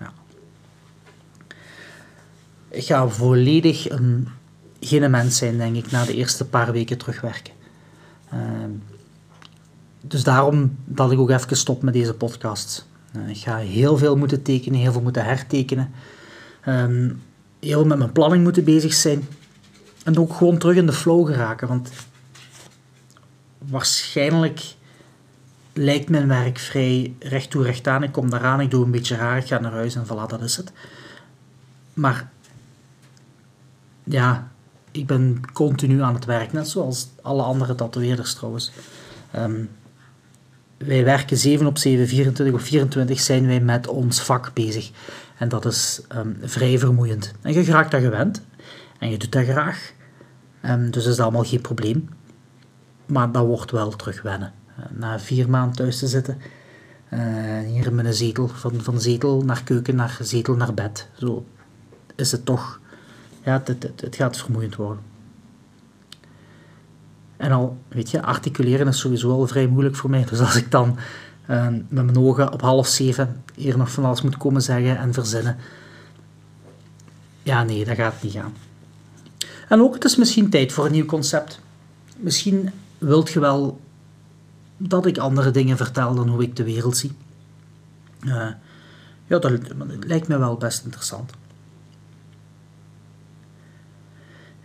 Ja. 0.00 0.12
Ik 2.68 2.84
ga 2.84 3.08
volledig 3.08 3.90
een, 3.90 4.28
geen 4.80 5.10
mens 5.10 5.36
zijn, 5.36 5.56
denk 5.56 5.76
ik, 5.76 5.90
na 5.90 6.04
de 6.04 6.14
eerste 6.14 6.44
paar 6.44 6.72
weken 6.72 6.98
terugwerken. 6.98 7.54
Ehm, 8.30 8.70
dus 10.00 10.24
daarom 10.24 10.76
dat 10.84 11.12
ik 11.12 11.18
ook 11.18 11.30
even 11.30 11.56
stop 11.56 11.82
met 11.82 11.94
deze 11.94 12.14
podcast. 12.14 12.86
Uh, 13.16 13.28
ik 13.28 13.36
ga 13.36 13.56
heel 13.56 13.96
veel 13.96 14.16
moeten 14.16 14.42
tekenen, 14.42 14.80
heel 14.80 14.92
veel 14.92 15.02
moeten 15.02 15.24
hertekenen. 15.24 15.90
Heel 16.60 17.16
veel 17.60 17.84
met 17.84 17.98
mijn 17.98 18.12
planning 18.12 18.42
moeten 18.42 18.64
bezig 18.64 18.92
zijn. 18.92 19.28
En 20.04 20.18
ook 20.18 20.32
gewoon 20.32 20.58
terug 20.58 20.76
in 20.76 20.86
de 20.86 20.92
flow 20.92 21.26
geraken. 21.26 21.68
Want 21.68 21.90
waarschijnlijk 23.58 24.74
lijkt 25.72 26.08
mijn 26.08 26.28
werk 26.28 26.58
vrij 26.58 27.14
recht 27.18 27.50
toe 27.50 27.62
recht 27.62 27.86
aan. 27.86 28.02
Ik 28.02 28.12
kom 28.12 28.30
daaraan, 28.30 28.60
ik 28.60 28.70
doe 28.70 28.84
een 28.84 28.90
beetje 28.90 29.16
raar, 29.16 29.36
ik 29.36 29.46
ga 29.46 29.58
naar 29.58 29.72
huis 29.72 29.94
en 29.94 30.04
voilà, 30.06 30.26
dat 30.26 30.42
is 30.42 30.56
het. 30.56 30.72
Maar 31.94 32.30
ja, 34.04 34.50
ik 34.90 35.06
ben 35.06 35.40
continu 35.52 36.02
aan 36.02 36.14
het 36.14 36.24
werk, 36.24 36.52
net 36.52 36.68
zoals 36.68 37.08
alle 37.22 37.42
andere 37.42 37.74
tatoeëerders 37.74 38.34
trouwens. 38.34 38.72
Ehm, 39.30 39.64
wij 40.78 41.04
werken 41.04 41.36
7 41.36 41.66
op 41.66 41.78
7, 41.78 42.08
24 42.08 42.54
op 42.54 42.60
24 42.60 43.20
zijn 43.20 43.46
wij 43.46 43.60
met 43.60 43.86
ons 43.86 44.20
vak 44.20 44.50
bezig. 44.54 44.90
En 45.38 45.48
dat 45.48 45.64
is 45.64 46.00
um, 46.16 46.36
vrij 46.42 46.78
vermoeiend. 46.78 47.32
En 47.42 47.52
je 47.52 47.64
raakt 47.64 47.90
dat 47.90 48.00
gewend. 48.00 48.42
En 48.98 49.10
je 49.10 49.18
doet 49.18 49.32
dat 49.32 49.44
graag. 49.44 49.92
Um, 50.64 50.90
dus 50.90 51.04
dat 51.04 51.12
is 51.12 51.20
allemaal 51.20 51.44
geen 51.44 51.60
probleem. 51.60 52.08
Maar 53.06 53.32
dat 53.32 53.46
wordt 53.46 53.70
wel 53.70 53.90
terug 53.90 54.22
wennen. 54.22 54.52
Uh, 54.78 54.84
na 54.90 55.18
vier 55.18 55.50
maanden 55.50 55.76
thuis 55.76 55.98
te 55.98 56.06
zitten, 56.06 56.38
uh, 57.12 57.58
hier 57.58 57.92
met 57.92 58.04
een 58.06 58.14
zetel, 58.14 58.48
van, 58.48 58.80
van 58.80 59.00
zetel 59.00 59.42
naar 59.42 59.62
keuken, 59.62 59.94
naar 59.94 60.18
zetel 60.20 60.54
naar 60.54 60.74
bed. 60.74 61.08
Zo 61.16 61.46
is 62.16 62.32
het 62.32 62.44
toch, 62.44 62.80
ja, 63.44 63.62
het, 63.64 63.82
het, 63.82 64.00
het 64.00 64.16
gaat 64.16 64.36
vermoeiend 64.36 64.76
worden. 64.76 65.02
En 67.38 67.52
al, 67.52 67.78
weet 67.88 68.10
je, 68.10 68.22
articuleren 68.22 68.88
is 68.88 68.98
sowieso 68.98 69.30
al 69.30 69.46
vrij 69.46 69.66
moeilijk 69.66 69.96
voor 69.96 70.10
mij. 70.10 70.24
Dus 70.24 70.40
als 70.40 70.56
ik 70.56 70.70
dan 70.70 70.98
uh, 71.50 71.66
met 71.68 72.04
mijn 72.04 72.18
ogen 72.18 72.52
op 72.52 72.60
half 72.60 72.86
zeven 72.86 73.42
hier 73.54 73.78
nog 73.78 73.90
van 73.90 74.04
alles 74.04 74.22
moet 74.22 74.36
komen 74.36 74.62
zeggen 74.62 74.98
en 74.98 75.12
verzinnen. 75.12 75.56
Ja, 77.42 77.62
nee, 77.62 77.84
dat 77.84 77.96
gaat 77.96 78.22
niet 78.22 78.32
gaan. 78.32 78.54
En 79.68 79.80
ook, 79.80 79.94
het 79.94 80.04
is 80.04 80.16
misschien 80.16 80.50
tijd 80.50 80.72
voor 80.72 80.86
een 80.86 80.92
nieuw 80.92 81.04
concept. 81.04 81.60
Misschien 82.16 82.70
wilt 82.98 83.30
je 83.30 83.40
wel 83.40 83.80
dat 84.76 85.06
ik 85.06 85.18
andere 85.18 85.50
dingen 85.50 85.76
vertel 85.76 86.14
dan 86.14 86.28
hoe 86.28 86.42
ik 86.42 86.56
de 86.56 86.64
wereld 86.64 86.96
zie. 86.96 87.12
Uh, 88.20 88.48
ja, 89.26 89.38
dat, 89.38 89.52
lijkt 90.06 90.28
me 90.28 90.38
wel 90.38 90.56
best 90.56 90.84
interessant. 90.84 91.32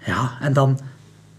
Ja, 0.06 0.38
en 0.40 0.54
dan... 0.54 0.80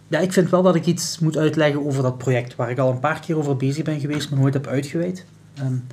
Ja, 0.09 0.19
ik 0.19 0.33
vind 0.33 0.51
wel 0.51 0.63
dat 0.63 0.75
ik 0.75 0.87
iets 0.87 1.19
moet 1.19 1.37
uitleggen 1.37 1.87
over 1.87 2.03
dat 2.03 2.19
project 2.19 2.57
waar 2.57 2.71
ik 2.71 2.79
al 2.79 2.91
een 2.91 3.01
paar 3.01 3.21
keer 3.21 3.37
over 3.39 3.57
bezig 3.57 3.85
ben 3.85 4.01
geweest, 4.01 4.31
maar 4.31 4.39
nooit 4.39 4.55
heb 4.55 4.67
uitgeweid. 4.67 5.25
Um, 5.63 5.87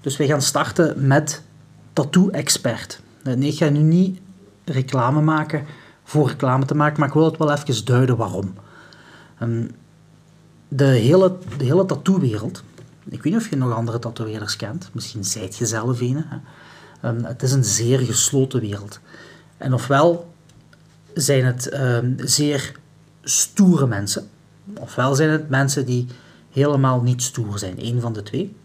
dus 0.00 0.16
wij 0.16 0.26
gaan 0.26 0.42
starten 0.42 1.06
met 1.06 1.42
Tattoo 1.92 2.30
Expert. 2.30 3.00
Nee, 3.22 3.50
ik 3.50 3.56
ga 3.56 3.68
nu 3.68 3.78
niet 3.78 4.20
reclame 4.64 5.20
maken 5.20 5.64
voor 6.04 6.28
reclame 6.28 6.64
te 6.64 6.74
maken, 6.74 6.98
maar 6.98 7.08
ik 7.08 7.14
wil 7.14 7.24
het 7.24 7.36
wel 7.36 7.52
even 7.52 7.84
duiden 7.84 8.16
waarom. 8.16 8.54
Um, 9.42 9.70
de 10.68 10.84
hele, 10.84 11.36
de 11.58 11.64
hele 11.64 11.86
tattoo-wereld, 11.86 12.62
ik 13.04 13.22
weet 13.22 13.32
niet 13.32 13.42
of 13.42 13.50
je 13.50 13.56
nog 13.56 13.72
andere 13.72 13.98
tatoeëerders 13.98 14.56
kent, 14.56 14.90
misschien 14.92 15.24
zijt 15.24 15.56
je 15.56 15.66
zelf 15.66 16.00
een. 16.00 16.24
Um, 17.04 17.24
het 17.24 17.42
is 17.42 17.52
een 17.52 17.64
zeer 17.64 17.98
gesloten 17.98 18.60
wereld. 18.60 19.00
En 19.56 19.74
ofwel 19.74 20.31
zijn 21.14 21.44
het 21.44 21.74
um, 21.74 22.16
zeer 22.18 22.72
stoere 23.22 23.86
mensen, 23.86 24.28
ofwel 24.80 25.14
zijn 25.14 25.30
het 25.30 25.48
mensen 25.48 25.86
die 25.86 26.06
helemaal 26.50 27.02
niet 27.02 27.22
stoer 27.22 27.58
zijn, 27.58 27.78
één 27.78 28.00
van 28.00 28.12
de 28.12 28.22
twee. 28.22 28.56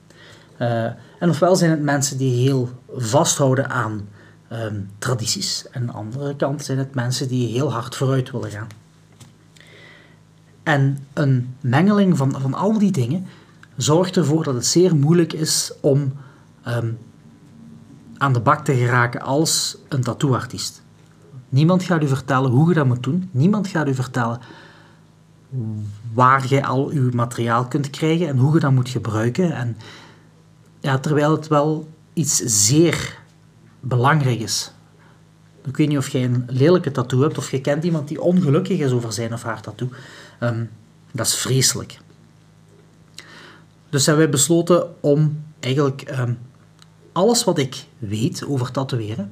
Uh, 0.62 0.84
en 1.20 1.30
ofwel 1.30 1.56
zijn 1.56 1.72
het 1.72 1.82
mensen 1.82 2.18
die 2.18 2.48
heel 2.48 2.70
vasthouden 2.96 3.70
aan 3.70 4.08
um, 4.52 4.90
tradities. 4.98 5.66
En 5.72 5.82
aan 5.82 5.88
de 5.88 5.94
andere 5.94 6.36
kant 6.36 6.64
zijn 6.64 6.78
het 6.78 6.96
mensen 6.96 7.28
die 7.28 7.48
heel 7.48 7.72
hard 7.72 7.96
vooruit 7.96 8.32
willen 8.32 8.52
gaan. 8.52 8.68
En 10.64 11.08
een 11.14 11.56
mengeling 11.62 12.18
van, 12.18 12.42
van 12.42 12.54
al 12.54 12.78
die 12.78 12.92
dingen 12.92 13.26
zorgt 13.76 14.18
ervoor 14.18 14.44
dat 14.44 14.54
het 14.54 14.66
zeer 14.66 14.96
moeilijk 14.96 15.34
is 15.34 15.72
om 15.82 16.14
um, 16.68 16.98
aan 18.18 18.34
de 18.34 18.40
bak 18.40 18.66
te 18.66 18.74
geraken 18.74 19.22
als 19.22 19.78
een 19.88 20.02
tattooartiest. 20.02 20.82
Niemand 21.50 21.84
gaat 21.84 22.04
u 22.04 22.08
vertellen 22.08 22.52
hoe 22.52 22.70
je 22.70 22.74
dat 22.74 22.86
moet 22.86 23.04
doen. 23.04 23.30
Niemand 23.32 23.68
gaat 23.68 23.88
u 23.88 23.94
vertellen 23.94 24.40
waar 26.14 26.46
je 26.50 26.66
al 26.66 26.90
uw 26.90 27.12
materiaal 27.12 27.66
kunt 27.66 27.90
krijgen 27.90 28.28
en 28.28 28.38
hoe 28.38 28.54
je 28.54 28.60
dat 28.60 28.72
moet 28.72 28.90
gebruiken. 28.90 29.52
En 29.52 29.78
ja, 30.80 30.98
terwijl 30.98 31.32
het 31.32 31.48
wel 31.48 31.90
iets 32.14 32.36
zeer 32.46 33.20
belangrijk 33.80 34.40
is. 34.40 34.72
Ik 35.66 35.78
weet 35.78 35.88
niet 35.88 35.98
of 35.98 36.10
jij 36.10 36.24
een 36.24 36.44
lelijke 36.48 36.92
tattoo 36.92 37.22
hebt 37.22 37.38
of 37.38 37.52
je 37.52 37.62
kent 37.62 37.84
iemand 37.84 38.08
die 38.08 38.22
ongelukkig 38.22 38.80
is 38.80 38.92
over 38.92 39.14
zijn 39.14 39.34
of 39.34 39.44
haar 39.44 39.62
tattoo. 39.62 39.90
Um, 40.40 40.70
dat 41.12 41.26
is 41.26 41.36
vreselijk. 41.36 42.00
Dus 43.90 44.06
hebben 44.06 44.24
wij 44.24 44.34
besloten 44.34 44.96
om 45.00 45.44
eigenlijk 45.60 46.20
um, 46.20 46.38
alles 47.12 47.44
wat 47.44 47.58
ik 47.58 47.86
weet 47.98 48.46
over 48.46 48.72
tatoeëren, 48.72 49.32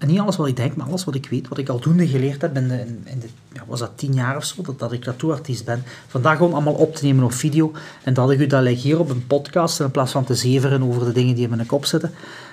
en 0.00 0.08
niet 0.08 0.18
alles 0.18 0.36
wat 0.36 0.46
ik 0.46 0.56
denk, 0.56 0.76
maar 0.76 0.86
alles 0.86 1.04
wat 1.04 1.14
ik 1.14 1.26
weet, 1.30 1.48
wat 1.48 1.58
ik 1.58 1.68
aldoende 1.68 2.08
geleerd 2.08 2.40
heb 2.40 2.56
in 2.56 2.68
de, 2.68 2.80
in 3.04 3.18
de 3.18 3.28
ja, 3.52 3.62
was 3.66 3.78
dat 3.78 3.90
tien 3.94 4.14
jaar 4.14 4.36
of 4.36 4.44
zo, 4.44 4.74
dat, 4.76 4.92
ik 4.92 5.02
tattooartiest 5.02 5.64
ben, 5.64 5.82
vandaag 6.06 6.36
gewoon 6.36 6.52
allemaal 6.52 6.74
op 6.74 6.94
te 6.94 7.04
nemen 7.04 7.24
op 7.24 7.32
video, 7.32 7.72
en 8.02 8.14
dat 8.14 8.30
ik 8.30 8.40
u 8.40 8.46
dat 8.46 8.66
hier 8.66 8.98
op 8.98 9.10
een 9.10 9.26
podcast, 9.26 9.80
in 9.80 9.90
plaats 9.90 10.12
van 10.12 10.24
te 10.24 10.34
zeveren 10.34 10.82
over 10.82 11.04
de 11.04 11.12
dingen 11.12 11.34
die 11.34 11.44
in 11.44 11.50
mijn 11.50 11.66
kop 11.66 11.84
zitten, 11.84 12.10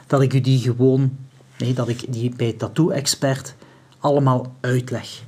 dat 0.08 0.22
ik 0.22 0.34
u 0.34 0.42
die 0.42 0.60
gewoon, 0.60 1.18
nee, 1.58 1.74
dat 1.74 1.88
ik 1.88 2.14
die 2.14 2.34
bij 2.36 2.54
Tattoo-expert 2.54 3.56
allemaal 4.00 4.56
uitleg. 4.62 5.24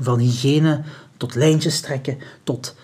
Van 0.00 0.18
hygiëne 0.18 0.82
tot 1.16 1.34
lijntjes 1.34 1.80
trekken, 1.80 2.18
tot 2.42 2.74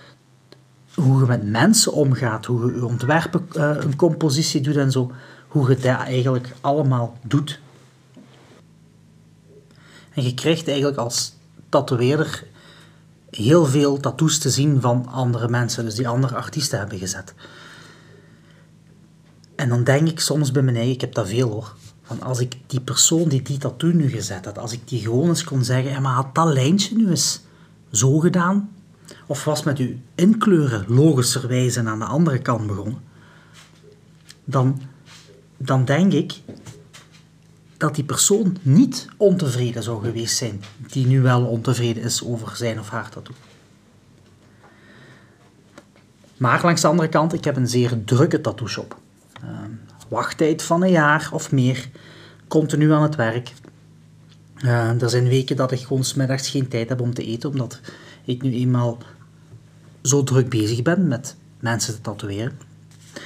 hoe 0.94 1.20
je 1.20 1.26
met 1.26 1.50
mensen 1.50 1.92
omgaat, 1.92 2.46
hoe 2.46 2.74
je 2.74 2.86
ontwerpen, 2.86 3.48
uh, 3.56 3.70
een 3.80 3.96
compositie 3.96 4.60
doet 4.60 4.76
en 4.76 4.90
zo, 4.90 5.12
hoe 5.48 5.68
je 5.68 5.74
dat 5.74 5.98
eigenlijk 5.98 6.48
allemaal 6.60 7.18
doet 7.22 7.60
en 10.20 10.26
je 10.26 10.34
krijgt 10.34 10.68
eigenlijk 10.68 10.98
als 10.98 11.32
tatoeëerder 11.68 12.46
heel 13.30 13.66
veel 13.66 14.00
tattoos 14.00 14.38
te 14.38 14.50
zien 14.50 14.80
van 14.80 15.06
andere 15.06 15.48
mensen, 15.48 15.84
dus 15.84 15.94
die 15.94 16.08
andere 16.08 16.34
artiesten 16.34 16.78
hebben 16.78 16.98
gezet. 16.98 17.34
En 19.54 19.68
dan 19.68 19.84
denk 19.84 20.08
ik 20.08 20.20
soms 20.20 20.50
bij 20.50 20.62
mijn 20.62 20.76
eigen, 20.76 20.94
ik 20.94 21.00
heb 21.00 21.14
dat 21.14 21.28
veel 21.28 21.50
hoor, 21.50 21.74
van 22.02 22.22
als 22.22 22.38
ik 22.38 22.56
die 22.66 22.80
persoon 22.80 23.28
die 23.28 23.42
die 23.42 23.58
tattoo 23.58 23.92
nu 23.92 24.08
gezet 24.08 24.44
had, 24.44 24.58
als 24.58 24.72
ik 24.72 24.88
die 24.88 25.00
gewoon 25.00 25.28
eens 25.28 25.44
kon 25.44 25.64
zeggen, 25.64 26.02
maar 26.02 26.14
had 26.14 26.34
dat 26.34 26.52
lijntje 26.52 26.96
nu 26.96 27.08
eens 27.10 27.40
zo 27.90 28.18
gedaan? 28.18 28.70
Of 29.26 29.44
was 29.44 29.62
met 29.62 29.78
uw 29.78 29.94
inkleuren 30.14 30.84
logischerwijze 30.88 31.82
aan 31.82 31.98
de 31.98 32.04
andere 32.04 32.38
kant 32.38 32.66
begonnen? 32.66 32.98
Dan, 34.44 34.82
dan 35.56 35.84
denk 35.84 36.12
ik 36.12 36.40
dat 37.80 37.94
die 37.94 38.04
persoon 38.04 38.56
niet 38.62 39.08
ontevreden 39.16 39.82
zou 39.82 40.04
geweest 40.04 40.36
zijn, 40.36 40.62
die 40.76 41.06
nu 41.06 41.20
wel 41.20 41.44
ontevreden 41.44 42.02
is 42.02 42.24
over 42.24 42.56
zijn 42.56 42.78
of 42.78 42.88
haar 42.88 43.08
tattoo. 43.10 43.34
Maar 46.36 46.60
langs 46.62 46.80
de 46.80 46.88
andere 46.88 47.08
kant, 47.08 47.32
ik 47.32 47.44
heb 47.44 47.56
een 47.56 47.68
zeer 47.68 48.04
drukke 48.04 48.40
tattoo 48.40 48.66
shop. 48.66 48.98
Uh, 49.44 49.50
wachttijd 50.08 50.62
van 50.62 50.82
een 50.82 50.90
jaar 50.90 51.28
of 51.32 51.52
meer, 51.52 51.88
continu 52.48 52.92
aan 52.92 53.02
het 53.02 53.16
werk. 53.16 53.52
Uh, 54.56 55.02
er 55.02 55.10
zijn 55.10 55.28
weken 55.28 55.56
dat 55.56 55.72
ik 55.72 55.80
gewoon 55.80 56.04
smiddags 56.04 56.48
geen 56.48 56.68
tijd 56.68 56.88
heb 56.88 57.00
om 57.00 57.14
te 57.14 57.24
eten, 57.24 57.50
omdat 57.50 57.80
ik 58.24 58.42
nu 58.42 58.52
eenmaal 58.52 58.98
zo 60.02 60.22
druk 60.22 60.48
bezig 60.48 60.82
ben 60.82 61.08
met 61.08 61.36
mensen 61.60 61.94
te 61.94 62.00
tatoeëren. 62.00 62.69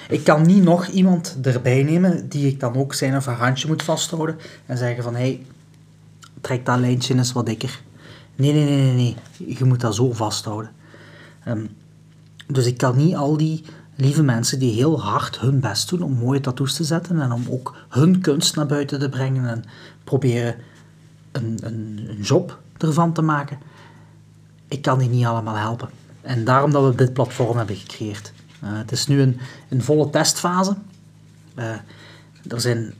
Ik 0.09 0.25
kan 0.25 0.47
niet 0.47 0.63
nog 0.63 0.87
iemand 0.87 1.39
erbij 1.43 1.83
nemen 1.83 2.29
die 2.29 2.47
ik 2.47 2.61
dan 2.61 2.77
ook 2.77 2.95
zijn 2.95 3.17
of 3.17 3.27
haar 3.27 3.37
handje 3.37 3.69
moet 3.69 3.83
vasthouden 3.83 4.37
en 4.67 4.79
zeggen 4.79 5.03
van 5.03 5.15
hé, 5.15 5.21
hey, 5.21 5.47
trek 6.41 6.67
dat 6.67 6.79
lijntje 6.79 7.15
eens 7.15 7.33
wat 7.33 7.47
dikker. 7.47 7.81
Nee, 8.37 8.53
nee, 8.53 8.65
nee, 8.65 8.83
nee, 8.83 8.95
nee. 9.39 9.57
je 9.57 9.65
moet 9.65 9.81
dat 9.81 9.95
zo 9.95 10.13
vasthouden. 10.13 10.71
Um, 11.49 11.69
dus 12.47 12.67
ik 12.67 12.77
kan 12.77 12.97
niet 12.97 13.15
al 13.15 13.37
die 13.37 13.65
lieve 13.95 14.23
mensen 14.23 14.59
die 14.59 14.73
heel 14.73 15.01
hard 15.01 15.39
hun 15.39 15.61
best 15.61 15.89
doen 15.89 16.03
om 16.03 16.13
mooie 16.13 16.41
tattoos 16.41 16.75
te 16.75 16.85
zetten 16.85 17.21
en 17.21 17.33
om 17.33 17.45
ook 17.49 17.77
hun 17.89 18.21
kunst 18.21 18.57
naar 18.57 18.67
buiten 18.67 18.99
te 18.99 19.09
brengen 19.09 19.49
en 19.49 19.65
proberen 20.05 20.55
een, 21.33 21.59
een, 21.63 22.07
een 22.09 22.21
job 22.23 22.59
ervan 22.79 23.13
te 23.13 23.23
maken. 23.23 23.59
Ik 24.69 24.83
kan 24.83 24.99
die 24.99 25.09
niet 25.09 25.25
allemaal 25.25 25.57
helpen. 25.57 25.89
En 26.21 26.45
daarom 26.45 26.71
dat 26.71 26.85
we 26.85 26.95
dit 26.95 27.13
platform 27.13 27.57
hebben 27.57 27.77
gecreëerd. 27.77 28.33
Uh, 28.65 28.71
het 28.79 28.93
is 28.93 29.07
nu 29.07 29.21
een, 29.21 29.41
een 29.69 29.83
volle 29.83 30.11
testfase. 30.11 30.77
Uh, 31.57 31.75
er 32.49 32.61
zijn, 32.61 32.95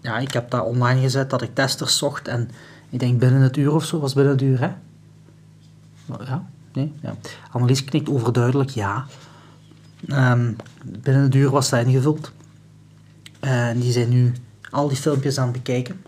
ja, 0.00 0.18
ik 0.18 0.32
heb 0.32 0.50
dat 0.50 0.64
online 0.64 1.00
gezet 1.00 1.30
dat 1.30 1.42
ik 1.42 1.54
testers 1.54 1.98
zocht 1.98 2.28
en 2.28 2.50
ik 2.90 2.98
denk 2.98 3.18
binnen 3.18 3.40
het 3.40 3.56
uur 3.56 3.74
of 3.74 3.84
zo, 3.84 4.00
was 4.00 4.14
binnen 4.14 4.32
het 4.32 4.42
uur 4.42 4.60
hè? 4.60 4.70
Ja, 6.24 6.46
nee? 6.72 6.92
Ja. 7.02 7.14
Annelies 7.50 7.84
knikt 7.84 8.08
overduidelijk 8.08 8.70
ja. 8.70 9.06
Um, 10.08 10.56
binnen 10.84 11.22
een 11.22 11.36
uur 11.36 11.50
was 11.50 11.68
dat 11.68 11.86
ingevuld. 11.86 12.32
En 13.40 13.80
die 13.80 13.92
zijn 13.92 14.08
nu 14.08 14.32
al 14.70 14.88
die 14.88 14.96
filmpjes 14.96 15.38
aan 15.38 15.44
het 15.48 15.52
bekijken. 15.52 16.02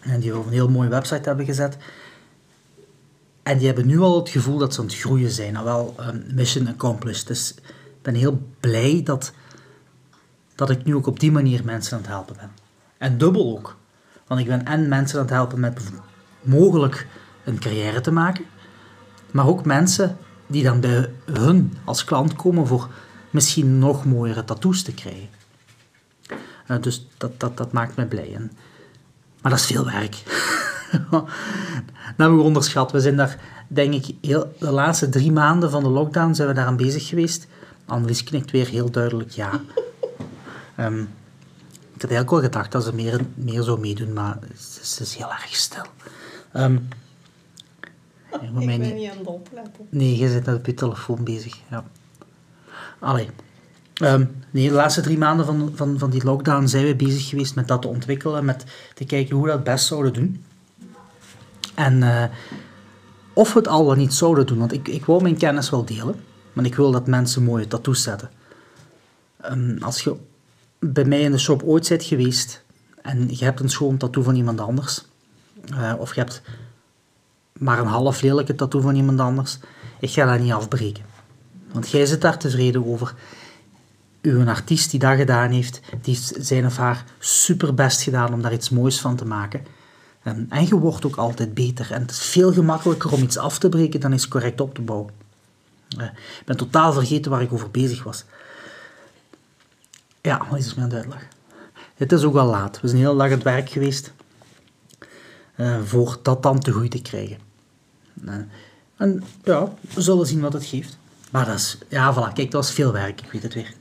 En 0.00 0.20
die 0.20 0.38
op 0.38 0.46
een 0.46 0.52
heel 0.52 0.68
mooie 0.68 0.88
website 0.88 1.28
hebben 1.28 1.46
gezet. 1.46 1.76
En 3.42 3.58
die 3.58 3.66
hebben 3.66 3.86
nu 3.86 3.98
al 4.00 4.18
het 4.18 4.28
gevoel 4.28 4.58
dat 4.58 4.74
ze 4.74 4.80
aan 4.80 4.86
het 4.86 4.96
groeien 4.96 5.30
zijn. 5.30 5.52
Nou 5.52 5.64
wel, 5.64 5.94
um, 6.00 6.24
mission 6.34 6.68
accomplished. 6.68 7.26
Dus 7.26 7.54
ben 8.12 8.20
heel 8.20 8.42
blij 8.60 9.00
dat, 9.04 9.32
dat 10.54 10.70
ik 10.70 10.84
nu 10.84 10.94
ook 10.94 11.06
op 11.06 11.20
die 11.20 11.32
manier 11.32 11.64
mensen 11.64 11.96
aan 11.96 12.02
het 12.02 12.10
helpen 12.10 12.36
ben. 12.36 12.50
En 12.98 13.18
dubbel 13.18 13.56
ook. 13.56 13.76
Want 14.26 14.40
ik 14.40 14.46
ben 14.46 14.64
en 14.64 14.88
mensen 14.88 15.18
aan 15.18 15.24
het 15.24 15.34
helpen 15.34 15.60
met 15.60 15.80
mogelijk 16.42 17.06
een 17.44 17.58
carrière 17.58 18.00
te 18.00 18.10
maken. 18.10 18.44
Maar 19.30 19.46
ook 19.46 19.64
mensen 19.64 20.16
die 20.46 20.62
dan 20.62 20.80
bij 20.80 21.10
hun 21.24 21.76
als 21.84 22.04
klant 22.04 22.36
komen 22.36 22.66
voor 22.66 22.88
misschien 23.30 23.78
nog 23.78 24.04
mooiere 24.04 24.44
tattoos 24.44 24.82
te 24.82 24.94
krijgen. 24.94 25.28
Uh, 26.68 26.80
dus 26.80 27.08
dat, 27.16 27.40
dat, 27.40 27.56
dat 27.56 27.72
maakt 27.72 27.96
me 27.96 28.06
blij. 28.06 28.34
En, 28.34 28.52
maar 29.40 29.50
dat 29.50 29.60
is 29.60 29.66
veel 29.66 29.84
werk. 29.84 30.22
dat 31.10 31.28
hebben 32.16 32.36
we 32.36 32.42
onderschat. 32.42 32.92
We 32.92 33.00
zijn 33.00 33.16
daar, 33.16 33.38
denk 33.66 33.94
ik, 33.94 34.14
heel, 34.20 34.54
de 34.58 34.70
laatste 34.70 35.08
drie 35.08 35.32
maanden 35.32 35.70
van 35.70 35.82
de 35.82 35.88
lockdown 35.88 36.34
zijn 36.34 36.48
we 36.48 36.54
daaraan 36.54 36.76
bezig 36.76 37.08
geweest. 37.08 37.46
Annelies 37.88 38.24
knikt 38.24 38.50
weer 38.50 38.68
heel 38.68 38.90
duidelijk 38.90 39.30
ja. 39.30 39.60
Um, 40.80 41.00
ik 41.94 42.00
had 42.00 42.10
eigenlijk 42.10 42.30
al 42.30 42.40
gedacht 42.40 42.72
dat 42.72 42.84
ze 42.84 42.94
meer, 42.94 43.20
meer 43.34 43.62
zou 43.62 43.80
meedoen, 43.80 44.12
maar 44.12 44.38
het 44.40 44.98
is, 45.00 45.14
heel 45.14 45.30
erg 45.30 45.56
stil. 45.56 45.84
Um, 46.56 46.88
ik 48.40 48.66
ben 48.66 48.80
niet 48.80 49.10
aan 49.10 49.18
het 49.18 49.26
opletten. 49.26 49.86
Nee, 49.90 50.16
je 50.16 50.30
zit 50.30 50.48
op 50.48 50.66
je 50.66 50.74
telefoon 50.74 51.24
bezig. 51.24 51.56
Ja. 51.70 51.84
Allee. 52.98 53.30
Um, 54.02 54.36
nee, 54.50 54.68
de 54.68 54.74
laatste 54.74 55.00
drie 55.00 55.18
maanden 55.18 55.46
van, 55.46 55.72
van, 55.74 55.98
van 55.98 56.10
die 56.10 56.24
lockdown 56.24 56.66
zijn 56.66 56.86
we 56.86 56.94
bezig 56.96 57.28
geweest 57.28 57.54
met 57.54 57.68
dat 57.68 57.82
te 57.82 57.88
ontwikkelen, 57.88 58.44
met 58.44 58.64
te 58.94 59.04
kijken 59.04 59.34
hoe 59.34 59.44
we 59.44 59.50
dat 59.50 59.64
best 59.64 59.86
zouden 59.86 60.12
doen. 60.12 60.44
En 61.74 62.02
uh, 62.02 62.24
of 63.32 63.52
we 63.52 63.58
het 63.58 63.68
al 63.68 63.86
wel 63.86 63.94
niet 63.94 64.14
zouden 64.14 64.46
doen, 64.46 64.58
want 64.58 64.72
ik, 64.72 64.88
ik 64.88 65.04
wil 65.04 65.20
mijn 65.20 65.36
kennis 65.36 65.70
wel 65.70 65.84
delen, 65.84 66.14
maar 66.52 66.64
ik 66.64 66.74
wil 66.74 66.90
dat 66.90 67.06
mensen 67.06 67.42
mooie 67.42 67.66
tattoos 67.66 68.02
zetten. 68.02 68.30
Um, 69.50 69.78
als 69.82 70.00
je 70.00 70.16
bij 70.78 71.04
mij 71.04 71.20
in 71.20 71.32
de 71.32 71.38
shop 71.38 71.62
ooit 71.62 71.88
bent 71.88 72.04
geweest 72.04 72.64
en 73.02 73.28
je 73.36 73.44
hebt 73.44 73.60
een 73.60 73.70
schoon 73.70 73.96
tattoo 73.96 74.22
van 74.22 74.34
iemand 74.34 74.60
anders, 74.60 75.04
uh, 75.72 75.92
of 75.98 76.14
je 76.14 76.20
hebt 76.20 76.42
maar 77.52 77.78
een 77.78 77.86
half 77.86 78.20
lelijke 78.20 78.54
tattoo 78.54 78.80
van 78.80 78.94
iemand 78.94 79.20
anders, 79.20 79.58
ik 80.00 80.10
ga 80.10 80.24
dat 80.24 80.40
niet 80.40 80.52
afbreken. 80.52 81.04
Want 81.72 81.90
jij 81.90 82.06
zit 82.06 82.20
daar 82.20 82.38
tevreden 82.38 82.86
over. 82.86 83.14
Uw 84.22 84.46
artiest 84.46 84.90
die 84.90 85.00
dat 85.00 85.16
gedaan 85.16 85.50
heeft, 85.50 85.80
die 86.02 86.14
heeft 86.14 86.46
zijn 86.46 86.66
of 86.66 86.76
haar 86.76 87.04
superbest 87.18 88.02
gedaan 88.02 88.32
om 88.32 88.42
daar 88.42 88.52
iets 88.52 88.70
moois 88.70 89.00
van 89.00 89.16
te 89.16 89.24
maken. 89.24 89.66
En, 90.22 90.46
en 90.50 90.66
je 90.66 90.78
wordt 90.78 91.06
ook 91.06 91.16
altijd 91.16 91.54
beter. 91.54 91.92
En 91.92 92.00
het 92.00 92.10
is 92.10 92.20
veel 92.20 92.52
gemakkelijker 92.52 93.12
om 93.12 93.22
iets 93.22 93.38
af 93.38 93.58
te 93.58 93.68
breken 93.68 94.00
dan 94.00 94.12
iets 94.12 94.28
correct 94.28 94.60
op 94.60 94.74
te 94.74 94.80
bouwen. 94.80 95.10
Uh, 95.96 96.04
ik 96.04 96.42
ben 96.44 96.56
totaal 96.56 96.92
vergeten 96.92 97.30
waar 97.30 97.42
ik 97.42 97.52
over 97.52 97.70
bezig 97.70 98.02
was. 98.02 98.24
Ja, 100.20 100.46
wat 100.50 100.58
is 100.58 100.74
mijn 100.74 100.92
uitleg? 100.92 101.28
Het 101.94 102.12
is 102.12 102.22
ook 102.22 102.36
al 102.36 102.46
laat. 102.46 102.80
We 102.80 102.88
zijn 102.88 103.00
heel 103.00 103.14
lang 103.14 103.30
het 103.30 103.42
werk 103.42 103.70
geweest 103.70 104.12
uh, 105.56 105.82
voor 105.82 106.18
dat 106.22 106.42
dan 106.42 106.60
te 106.60 106.72
goed 106.72 106.90
te 106.90 107.02
krijgen. 107.02 107.38
Uh, 108.24 108.34
en 108.96 109.22
ja, 109.44 109.72
we 109.94 110.00
zullen 110.00 110.26
zien 110.26 110.40
wat 110.40 110.52
het 110.52 110.64
geeft. 110.64 110.98
Maar 111.30 111.46
dat 111.46 111.54
is, 111.54 111.78
ja, 111.88 112.14
voilà, 112.14 112.32
kijk, 112.32 112.50
dat 112.50 112.64
was 112.64 112.72
veel 112.72 112.92
werk, 112.92 113.20
ik 113.20 113.32
weet 113.32 113.42
het 113.42 113.54
weer. 113.54 113.74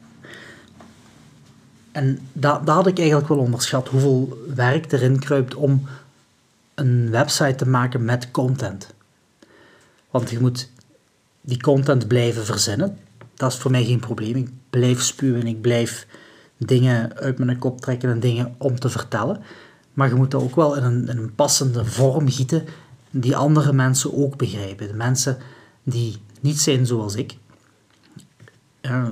En 1.92 2.20
dat, 2.34 2.66
dat 2.66 2.76
had 2.76 2.88
ik 2.88 2.98
eigenlijk 2.98 3.28
wel 3.28 3.38
onderschat, 3.38 3.88
hoeveel 3.88 4.44
werk 4.56 4.92
erin 4.92 5.20
kruipt 5.20 5.56
om 5.56 5.88
een 6.76 7.10
website 7.10 7.56
te 7.56 7.68
maken 7.68 8.06
met 8.06 8.32
content. 8.32 8.94
Want 10.10 10.30
je 10.30 10.40
moet 10.40 10.70
die 11.48 11.62
content 11.62 12.08
blijven 12.08 12.46
verzinnen. 12.46 12.98
Dat 13.36 13.52
is 13.52 13.58
voor 13.58 13.72
mij 13.72 13.86
geen 13.86 14.00
probleem. 14.00 14.36
Ik 14.36 14.50
blijf 14.70 15.02
spuwen, 15.02 15.48
ik 15.48 15.62
blijf 15.62 16.08
dingen 16.58 17.18
uit 17.18 17.38
mijn 17.38 17.58
kop 17.58 17.82
trekken 17.82 18.10
en 18.10 18.20
dingen 18.20 18.56
om 18.58 18.80
te 18.80 18.90
vertellen. 18.90 19.42
Maar 19.94 20.10
je 20.10 20.16
moet 20.16 20.32
dat 20.32 20.42
ook 20.42 20.56
wel 20.56 20.76
in 20.76 20.84
een, 20.84 21.10
een 21.10 21.36
passende 21.36 21.86
vorm 21.86 22.30
gieten 22.30 22.66
die 23.10 23.36
andere 23.36 23.74
mensen 23.74 24.18
ook 24.18 24.38
begrijpen. 24.38 24.88
De 24.88 24.94
mensen 24.94 25.38
die 25.84 26.18
niet 26.42 26.60
zijn 26.60 26.86
zoals 26.86 27.16
ik. 27.16 27.38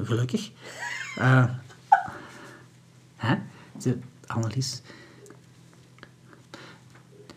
Gelukkig. 0.04 0.52
Uh, 1.20 1.46
hè? 3.16 3.36
Annelies. 4.28 4.82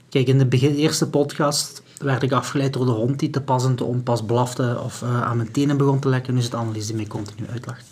Kijk, 0.09 0.27
in 0.27 0.39
de 0.39 0.77
eerste 0.77 1.09
podcast 1.09 1.83
werd 1.99 2.23
ik 2.23 2.33
afgeleid 2.33 2.73
door 2.73 2.87
de 2.87 2.93
hond 2.93 3.19
die 3.19 3.31
te 3.31 3.41
pas 3.41 3.65
en 3.65 3.75
te 3.75 3.85
onpas 3.85 4.25
blafte 4.25 4.81
of 4.85 5.03
uh, 5.03 5.23
aan 5.23 5.37
mijn 5.37 5.51
tenen 5.51 5.77
begon 5.77 5.99
te 5.99 6.09
lekken. 6.09 6.33
Nu 6.33 6.39
is 6.39 6.45
het 6.45 6.55
Annelies 6.55 6.87
die 6.87 6.97
mij 6.97 7.07
continu 7.07 7.49
uitlacht. 7.49 7.87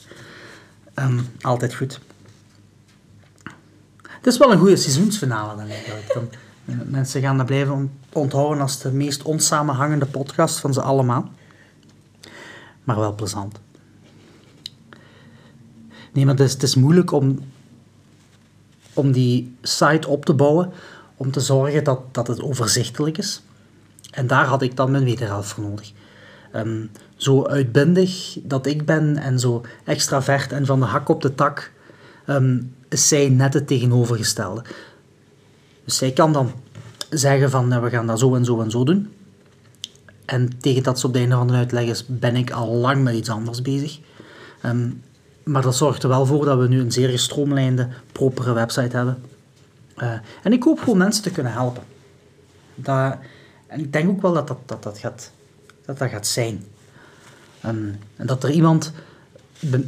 Um, 0.95 1.29
altijd 1.41 1.75
goed. 1.75 2.01
Het 4.09 4.27
is 4.27 4.39
wel 4.39 4.53
een 4.53 4.59
goede 4.59 4.77
seizoensfinale 4.77 5.57
dan. 5.57 5.67
Dan, 6.15 6.29
mensen 6.99 7.21
gaan 7.21 7.37
dat 7.37 7.47
blijven 7.47 7.99
onthouden 8.13 8.63
als 8.63 8.79
de 8.79 8.93
meest 8.93 9.23
onsamenhangende 9.23 10.07
podcast 10.07 10.59
van 10.59 10.73
ze 10.73 10.81
allemaal 10.81 11.31
maar 12.87 12.99
wel 12.99 13.15
plezant. 13.15 13.61
Nee, 16.13 16.27
het 16.27 16.41
is, 16.41 16.53
het 16.53 16.63
is 16.63 16.75
moeilijk 16.75 17.13
om, 17.13 17.39
om 18.93 19.13
die 19.13 19.57
site 19.63 20.09
op 20.09 20.25
te 20.25 20.35
bouwen, 20.35 20.73
om 21.17 21.31
te 21.31 21.41
zorgen 21.41 21.85
dat, 21.85 22.15
dat 22.15 22.27
het 22.27 22.43
overzichtelijk 22.43 23.19
is. 23.19 23.43
En 24.11 24.27
daar 24.27 24.45
had 24.45 24.63
ik 24.63 24.77
dan 24.77 24.91
mijn 24.91 25.05
wederhelft 25.05 25.49
voor 25.49 25.65
nodig. 25.65 25.93
Um, 26.55 26.91
zo 27.17 27.45
uitbundig 27.45 28.39
dat 28.43 28.67
ik 28.67 28.87
ben 28.87 29.17
en 29.17 29.39
zo 29.41 29.65
extravert 29.85 30.53
en 30.53 30.67
van 30.67 30.81
de 30.81 30.87
hak 30.87 31.09
op 31.09 31.23
de 31.23 31.35
tak, 31.35 31.73
um, 32.27 32.75
is 32.89 33.09
zij 33.09 33.29
net 33.29 33.55
het 33.55 33.67
tegenovergestelde. 33.67 34.63
Dus 35.85 35.97
zij 35.97 36.13
kan 36.13 36.33
dan 36.33 36.53
zeggen 37.11 37.51
van 37.51 37.69
nou, 37.69 37.83
we 37.83 37.91
gaan 37.91 38.07
dat 38.07 38.19
zo 38.19 38.35
en 38.35 38.45
zo 38.45 38.61
en 38.61 38.71
zo 38.71 38.85
doen. 38.85 39.13
En 40.25 40.59
tegen 40.59 40.83
dat 40.83 41.01
ze 41.01 41.07
op 41.07 41.13
de 41.13 41.19
einde 41.19 41.35
van 41.35 41.47
de 41.47 41.53
uitleg 41.53 41.85
is, 41.85 42.05
ben 42.07 42.37
ik 42.37 42.51
al 42.51 42.75
lang 42.75 43.03
met 43.03 43.15
iets 43.15 43.29
anders 43.29 43.63
bezig. 43.63 43.99
Ehm, 44.63 44.91
maar 45.45 45.63
dat 45.63 45.77
zorgt 45.77 46.03
er 46.03 46.09
wel 46.09 46.27
voor 46.27 46.45
dat 46.45 46.59
we 46.59 46.69
nu 46.69 46.81
een 46.81 46.93
zeer 46.93 47.09
gestroomlijnde, 47.09 47.89
propere 48.13 48.53
website 48.53 48.97
hebben. 48.97 49.19
Uh, 49.99 50.13
en 50.43 50.53
ik 50.53 50.63
hoop 50.63 50.79
gewoon 50.79 50.99
mensen 50.99 51.23
te 51.23 51.31
kunnen 51.31 51.53
helpen. 51.53 51.83
Dat, 52.75 53.17
en 53.77 53.83
ik 53.83 53.93
denk 53.93 54.09
ook 54.09 54.23
wel 54.23 54.33
dat 54.33 54.49
dat, 54.49 54.59
dat, 54.67 54.83
dat, 54.83 54.99
gaat, 54.99 55.31
dat, 55.85 55.99
dat 55.99 56.11
gaat 56.11 56.27
zijn. 56.27 56.65
Um, 57.67 57.99
en 58.17 58.27
dat 58.27 58.45
er 58.45 58.51
iemand 58.51 58.93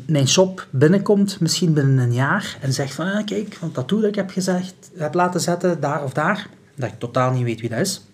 mijn 0.07 0.29
shop 0.29 0.67
binnenkomt, 0.71 1.41
misschien 1.41 1.73
binnen 1.73 1.99
een 1.99 2.13
jaar, 2.13 2.59
en 2.61 2.73
zegt 2.73 2.95
van, 2.95 3.07
ah, 3.07 3.25
kijk, 3.25 3.55
van 3.55 3.73
tattoo 3.73 4.01
dat 4.01 4.09
ik 4.09 4.15
heb, 4.15 4.31
gezegd, 4.31 4.75
heb 4.95 5.15
laten 5.15 5.41
zetten, 5.41 5.81
daar 5.81 6.05
of 6.05 6.13
daar, 6.13 6.49
dat 6.75 6.93
ik 6.93 6.99
totaal 6.99 7.33
niet 7.33 7.45
weet 7.45 7.61
wie 7.61 7.69
dat 7.69 7.79
is. 7.79 8.05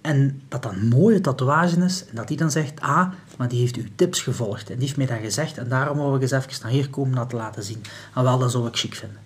En 0.00 0.42
dat 0.48 0.62
dat 0.62 0.72
een 0.72 0.88
mooie 0.88 1.20
tatoeage 1.20 1.84
is, 1.84 2.06
en 2.06 2.14
dat 2.14 2.28
die 2.28 2.36
dan 2.36 2.50
zegt, 2.50 2.80
ah, 2.80 3.08
maar 3.36 3.48
die 3.48 3.60
heeft 3.60 3.76
uw 3.76 3.88
tips 3.94 4.20
gevolgd, 4.22 4.70
en 4.70 4.76
die 4.76 4.84
heeft 4.84 4.96
mij 4.96 5.06
dat 5.06 5.18
gezegd, 5.18 5.58
en 5.58 5.68
daarom 5.68 5.96
wil 5.98 6.14
ik 6.14 6.22
eens 6.22 6.30
even 6.30 6.62
naar 6.62 6.70
hier 6.70 6.90
komen 6.90 7.14
dat 7.14 7.28
te 7.30 7.36
laten 7.36 7.62
zien. 7.62 7.82
En 8.14 8.22
wel, 8.22 8.38
dat 8.38 8.50
zou 8.50 8.66
ik 8.66 8.76
chic 8.76 8.94
vinden. 8.94 9.20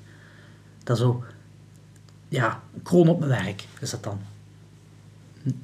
Dat 0.84 0.98
zo, 0.98 1.24
ja, 2.28 2.60
kroon 2.82 3.08
op 3.08 3.18
mijn 3.18 3.30
werk 3.30 3.66
is 3.80 3.90
dat 3.90 4.02
dan. 4.02 4.20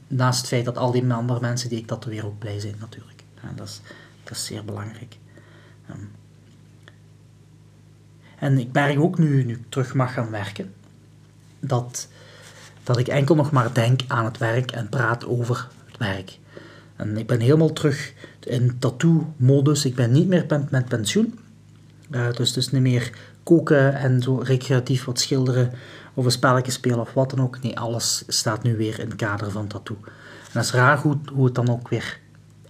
Naast 0.06 0.38
het 0.38 0.48
feit 0.48 0.64
dat 0.64 0.78
al 0.78 0.92
die 0.92 1.12
andere 1.12 1.40
mensen 1.40 1.68
die 1.68 1.78
ik 1.78 1.86
tatoeëer 1.86 2.26
ook 2.26 2.38
blij 2.38 2.60
zijn, 2.60 2.74
natuurlijk. 2.80 3.22
Dat, 3.54 3.66
is, 3.66 3.80
dat 4.24 4.36
is 4.36 4.44
zeer 4.44 4.64
belangrijk. 4.64 5.16
Ehm, 5.88 5.98
en 8.38 8.58
ik 8.58 8.72
merk 8.72 9.00
ook 9.00 9.18
nu, 9.18 9.44
nu 9.44 9.54
ik 9.54 9.64
terug 9.68 9.94
mag 9.94 10.12
gaan 10.12 10.30
werken, 10.30 10.74
dat, 11.60 12.08
dat 12.82 12.98
ik 12.98 13.08
enkel 13.08 13.34
nog 13.34 13.50
maar 13.50 13.74
denk 13.74 14.00
aan 14.06 14.24
het 14.24 14.38
werk 14.38 14.70
en 14.70 14.88
praat 14.88 15.26
over 15.26 15.68
het 15.86 15.96
werk. 15.96 16.38
En 16.96 17.16
ik 17.16 17.26
ben 17.26 17.40
helemaal 17.40 17.72
terug 17.72 18.12
in 18.40 18.78
tattoo-modus. 18.78 19.84
Ik 19.84 19.94
ben 19.94 20.12
niet 20.12 20.28
meer 20.28 20.46
met 20.70 20.88
pensioen. 20.88 21.38
Uh, 22.10 22.32
dus, 22.32 22.52
dus 22.52 22.70
niet 22.70 22.82
meer 22.82 23.10
koken 23.42 23.94
en 23.94 24.22
zo 24.22 24.36
recreatief 24.36 25.04
wat 25.04 25.20
schilderen 25.20 25.72
of 26.16 26.24
een 26.24 26.30
spelletje 26.30 26.72
spelen 26.72 27.00
of 27.00 27.12
wat 27.12 27.30
dan 27.30 27.40
ook. 27.40 27.62
Nee, 27.62 27.78
alles 27.78 28.24
staat 28.26 28.62
nu 28.62 28.76
weer 28.76 28.98
in 28.98 29.08
het 29.08 29.16
kader 29.16 29.50
van 29.50 29.66
tattoo. 29.66 29.96
En 30.04 30.52
dat 30.52 30.62
is 30.62 30.72
raar 30.72 30.98
hoe, 30.98 31.18
hoe 31.32 31.44
het 31.44 31.54
dan 31.54 31.68
ook 31.68 31.88
weer 31.88 32.20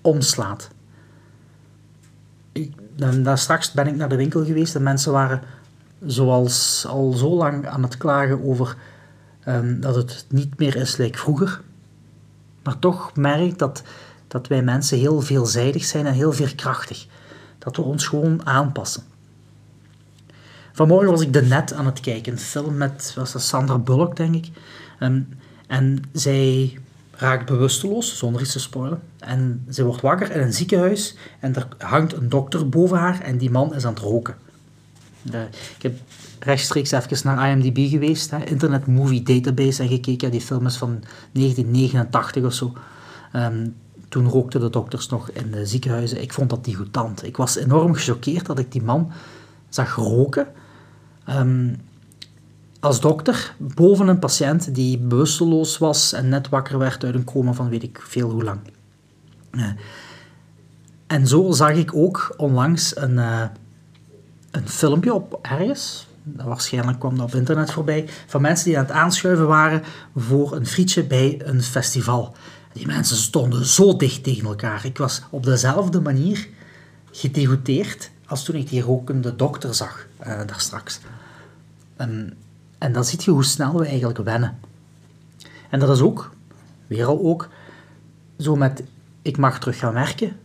omslaat. 0.01 0.69
Ik, 2.53 2.73
dan, 2.97 3.39
straks 3.39 3.73
ben 3.73 3.87
ik 3.87 3.97
naar 3.97 4.09
de 4.09 4.17
winkel 4.17 4.45
geweest 4.45 4.75
en 4.75 4.83
mensen 4.83 5.13
waren 5.13 5.43
zoals 6.07 6.85
al 6.89 7.13
zo 7.13 7.37
lang 7.37 7.67
aan 7.67 7.83
het 7.83 7.97
klagen 7.97 8.45
over 8.45 8.77
um, 9.49 9.81
dat 9.81 9.95
het 9.95 10.27
niet 10.29 10.59
meer 10.59 10.77
is 10.77 10.97
like 10.97 11.19
vroeger. 11.19 11.61
Maar 12.63 12.79
toch 12.79 13.17
merk 13.17 13.59
dat, 13.59 13.83
dat 14.29 14.47
wij 14.47 14.63
mensen 14.63 14.99
heel 14.99 15.21
veelzijdig 15.21 15.85
zijn 15.85 16.07
en 16.07 16.15
heel 16.15 16.33
veerkrachtig. 16.33 17.07
Dat 17.59 17.77
we 17.77 17.83
ons 17.83 18.07
gewoon 18.07 18.47
aanpassen. 18.47 19.03
Vanmorgen 20.77 21.11
was 21.11 21.21
ik 21.21 21.33
de 21.33 21.43
net 21.43 21.73
aan 21.73 21.87
het 21.87 22.01
kijken, 22.01 22.33
een 22.33 22.39
film 22.39 22.77
met 22.77 23.13
was 23.15 23.33
dat 23.33 23.43
Sandra 23.43 23.79
Bullock, 23.79 24.17
denk 24.17 24.35
ik. 24.35 24.49
Um, 25.01 25.29
en 25.67 26.03
zij 26.13 26.79
raakt 27.11 27.47
bewusteloos, 27.47 28.19
zonder 28.19 28.41
iets 28.41 28.53
te 28.53 28.61
spoilen. 28.61 29.01
En 29.19 29.67
ze 29.71 29.85
wordt 29.85 30.01
wakker 30.01 30.31
in 30.31 30.41
een 30.41 30.53
ziekenhuis 30.53 31.17
en 31.41 31.55
er 31.55 31.69
hangt 31.79 32.13
een 32.13 32.29
dokter 32.29 32.69
boven 32.69 32.99
haar 32.99 33.21
en 33.21 33.39
die 33.39 33.51
man 33.51 33.75
is 33.75 33.85
aan 33.85 33.95
het 33.95 34.03
roken. 34.03 34.35
Ik 35.77 35.83
heb 35.83 35.99
rechtstreeks 36.39 36.91
even 36.91 37.21
naar 37.25 37.51
IMDb 37.51 37.91
geweest, 37.91 38.31
hè, 38.31 38.45
Internet 38.45 38.87
Movie 38.87 39.23
Database, 39.23 39.83
en 39.83 39.89
gekeken. 39.89 40.27
Ja, 40.27 40.33
die 40.33 40.41
film 40.41 40.67
is 40.67 40.77
van 40.77 41.03
1989 41.33 42.45
of 42.45 42.53
zo. 42.53 42.73
Um, 43.33 43.75
toen 44.09 44.29
rookten 44.29 44.61
de 44.61 44.71
dokters 44.71 45.09
nog 45.09 45.31
in 45.31 45.51
de 45.51 45.67
ziekenhuizen. 45.67 46.23
Ik 46.23 46.33
vond 46.33 46.51
dat 46.51 46.65
die 46.65 46.75
goedant. 46.75 47.25
Ik 47.25 47.37
was 47.37 47.57
enorm 47.57 47.95
gechoqueerd 47.95 48.47
dat 48.47 48.59
ik 48.59 48.73
die 48.73 48.83
man 48.83 49.13
zag 49.69 49.95
roken. 49.95 50.47
Um, 51.29 51.77
als 52.81 53.01
dokter 53.01 53.55
boven 53.59 54.09
een 54.09 54.19
patiënt 54.19 54.75
die 54.75 54.99
bewusteloos 54.99 55.79
was 55.79 56.13
en 56.13 56.29
net 56.29 56.49
wakker 56.49 56.79
werd 56.79 57.05
uit 57.05 57.15
een 57.15 57.25
coma 57.25 57.53
van 57.53 57.69
weet 57.69 57.83
ik 57.83 58.01
veel 58.03 58.31
hoe 58.31 58.45
lang. 58.45 58.61
En 61.07 61.27
zo 61.27 61.53
zag 61.53 61.71
ik 61.71 61.95
ook 61.95 62.35
onlangs 62.37 62.97
een, 62.97 63.13
uh, 63.13 63.43
een 64.51 64.69
filmpje 64.69 65.15
op 65.15 65.39
ergens, 65.43 66.07
waarschijnlijk 66.23 66.99
kwam 66.99 67.17
dat 67.17 67.27
op 67.27 67.35
internet 67.35 67.73
voorbij, 67.73 68.09
van 68.27 68.41
mensen 68.41 68.65
die 68.65 68.79
aan 68.79 68.85
het 68.85 68.93
aanschuiven 68.93 69.47
waren 69.47 69.83
voor 70.17 70.57
een 70.57 70.67
frietje 70.67 71.05
bij 71.05 71.41
een 71.45 71.63
festival. 71.63 72.35
Die 72.73 72.87
mensen 72.87 73.17
stonden 73.17 73.65
zo 73.65 73.97
dicht 73.97 74.23
tegen 74.23 74.47
elkaar. 74.47 74.85
Ik 74.85 74.99
was 74.99 75.23
op 75.31 75.45
dezelfde 75.45 76.01
manier 76.01 76.49
gedegoteerd 77.11 78.11
als 78.27 78.45
toen 78.45 78.57
ik 78.57 78.69
die 78.69 78.83
rokende 78.83 79.37
dokter 79.37 79.75
zag, 79.75 80.07
uh, 80.21 80.27
daar 80.27 80.61
straks. 80.61 81.01
En, 81.97 82.37
dan 82.79 83.05
zie 83.05 83.21
je 83.23 83.31
hoe 83.31 83.45
snel 83.45 83.79
we 83.79 83.87
eigenlijk 83.87 84.19
wennen. 84.19 84.59
En 85.71 85.81
dat 85.81 85.97
is 85.97 86.01
ook, 86.01 86.31
weer 86.87 87.07
al 87.07 87.21
ook, 87.25 87.49
zo 88.39 88.57
met 88.57 88.83
ik 89.23 89.37
mag 89.37 89.59
terug 89.59 89.79
gaan 89.79 89.93
werken. 89.93 90.37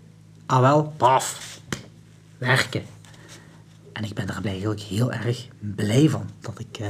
Ah 0.45 0.59
wel, 0.59 0.93
paf, 0.97 1.59
werken. 2.37 2.83
En 3.93 4.03
ik 4.03 4.13
ben 4.13 4.27
er 4.27 4.45
eigenlijk 4.45 4.79
heel 4.79 5.11
erg 5.11 5.47
blij 5.59 6.09
van 6.09 6.29
dat 6.39 6.59
ik 6.59 6.77
eh, 6.79 6.87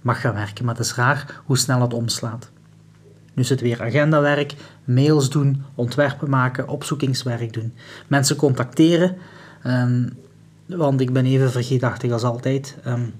mag 0.00 0.20
gaan 0.20 0.34
werken. 0.34 0.64
Maar 0.64 0.74
het 0.74 0.84
is 0.84 0.94
raar 0.94 1.40
hoe 1.44 1.58
snel 1.58 1.80
het 1.80 1.94
omslaat. 1.94 2.48
Nu 3.34 3.42
is 3.42 3.48
het 3.48 3.60
weer 3.60 3.82
agendawerk, 3.82 4.54
mails 4.84 5.30
doen, 5.30 5.64
ontwerpen 5.74 6.30
maken, 6.30 6.68
opzoekingswerk 6.68 7.52
doen. 7.52 7.74
Mensen 8.06 8.36
contacteren, 8.36 9.16
um, 9.66 10.16
want 10.66 11.00
ik 11.00 11.12
ben 11.12 11.24
even 11.24 11.50
vergeetachtig 11.50 12.12
als 12.12 12.22
altijd. 12.22 12.76
Um, 12.86 13.12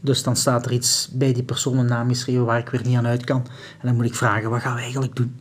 dus 0.00 0.22
dan 0.22 0.36
staat 0.36 0.66
er 0.66 0.72
iets 0.72 1.08
bij 1.12 1.32
die 1.32 1.42
persoon 1.42 1.78
een 1.78 1.86
naam 1.86 2.08
geschreven 2.08 2.44
waar 2.44 2.58
ik 2.58 2.68
weer 2.68 2.86
niet 2.86 2.96
aan 2.96 3.06
uit 3.06 3.24
kan. 3.24 3.46
En 3.80 3.86
dan 3.86 3.94
moet 3.94 4.04
ik 4.04 4.14
vragen, 4.14 4.50
wat 4.50 4.60
gaan 4.60 4.74
we 4.74 4.80
eigenlijk 4.80 5.16
doen? 5.16 5.40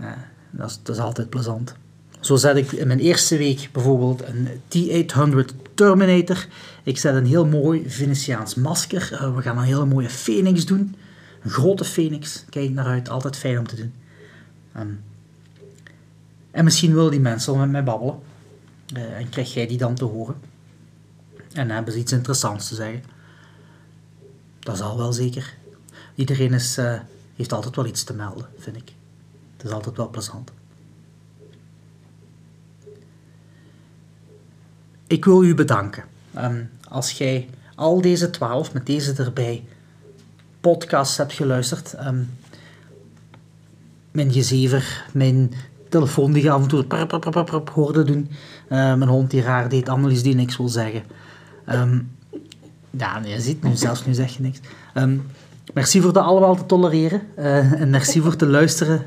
Uh, 0.00 0.06
dat, 0.50 0.70
is, 0.70 0.78
dat 0.82 0.96
is 0.96 1.02
altijd 1.02 1.30
plezant. 1.30 1.74
Zo 2.20 2.36
zet 2.36 2.56
ik 2.56 2.72
in 2.72 2.86
mijn 2.86 2.98
eerste 2.98 3.36
week 3.36 3.68
bijvoorbeeld 3.72 4.22
een 4.26 4.48
T-800 4.68 5.72
Terminator. 5.74 6.46
Ik 6.82 6.98
zet 6.98 7.14
een 7.14 7.26
heel 7.26 7.46
mooi 7.46 7.90
Venetiaans 7.90 8.54
masker. 8.54 9.10
Uh, 9.12 9.34
we 9.34 9.42
gaan 9.42 9.58
een 9.58 9.64
hele 9.64 9.86
mooie 9.86 10.10
Phoenix 10.10 10.66
doen. 10.66 10.94
Een 11.42 11.50
grote 11.50 11.84
Phoenix. 11.84 12.44
Kijk 12.48 12.70
naar 12.70 12.86
uit. 12.86 13.08
Altijd 13.08 13.36
fijn 13.36 13.58
om 13.58 13.66
te 13.66 13.76
doen. 13.76 13.92
Um, 14.78 15.00
en 16.50 16.64
misschien 16.64 16.94
willen 16.94 17.10
die 17.10 17.20
mensen 17.20 17.58
met 17.58 17.70
mij 17.70 17.84
babbelen. 17.84 18.18
Uh, 18.96 19.16
en 19.16 19.28
krijg 19.28 19.54
jij 19.54 19.66
die 19.66 19.78
dan 19.78 19.94
te 19.94 20.04
horen. 20.04 20.40
En 21.52 21.70
hebben 21.70 21.92
ze 21.92 21.98
iets 21.98 22.12
interessants 22.12 22.68
te 22.68 22.74
zeggen. 22.74 23.04
Dat 24.58 24.76
zal 24.76 24.96
wel 24.96 25.12
zeker. 25.12 25.56
Iedereen 26.14 26.52
is, 26.52 26.78
uh, 26.78 27.00
heeft 27.36 27.52
altijd 27.52 27.76
wel 27.76 27.86
iets 27.86 28.04
te 28.04 28.14
melden, 28.14 28.46
vind 28.58 28.76
ik. 28.76 28.92
Het 29.56 29.66
is 29.66 29.70
altijd 29.70 29.96
wel 29.96 30.10
plezant. 30.10 30.50
Ik 35.06 35.24
wil 35.24 35.44
u 35.44 35.54
bedanken. 35.54 36.04
Um, 36.36 36.70
als 36.88 37.12
jij 37.12 37.48
al 37.74 38.00
deze 38.00 38.30
twaalf, 38.30 38.72
met 38.72 38.86
deze 38.86 39.12
erbij, 39.12 39.64
podcasts 40.60 41.16
hebt 41.16 41.32
geluisterd. 41.32 41.94
Um, 42.06 42.30
mijn 44.10 44.32
gezever, 44.32 45.06
mijn 45.12 45.52
telefoon 45.92 46.32
die 46.32 46.50
af 46.50 46.62
en 46.62 46.68
toe 46.68 46.84
prap, 46.84 47.44
prap, 47.44 47.70
hoorde 47.70 48.04
doen. 48.04 48.30
Uh, 48.30 48.94
mijn 48.94 49.08
hond 49.08 49.30
die 49.30 49.42
raar 49.42 49.68
deed, 49.68 49.88
Annelies 49.88 50.22
die 50.22 50.34
niks 50.34 50.56
wil 50.56 50.68
zeggen. 50.68 51.02
Um, 51.68 52.10
ja, 52.90 53.20
je 53.24 53.40
ziet 53.40 53.62
nu, 53.62 53.76
zelfs 53.76 54.06
nu 54.06 54.14
zeg 54.14 54.36
je 54.36 54.42
niks. 54.42 54.60
Um, 54.94 55.26
merci 55.74 56.00
voor 56.00 56.12
dat 56.12 56.24
allemaal 56.24 56.56
te 56.56 56.66
tolereren. 56.66 57.22
Uh, 57.38 57.80
en 57.80 57.90
merci 57.90 58.20
voor 58.20 58.36
te 58.36 58.46
luisteren 58.46 59.06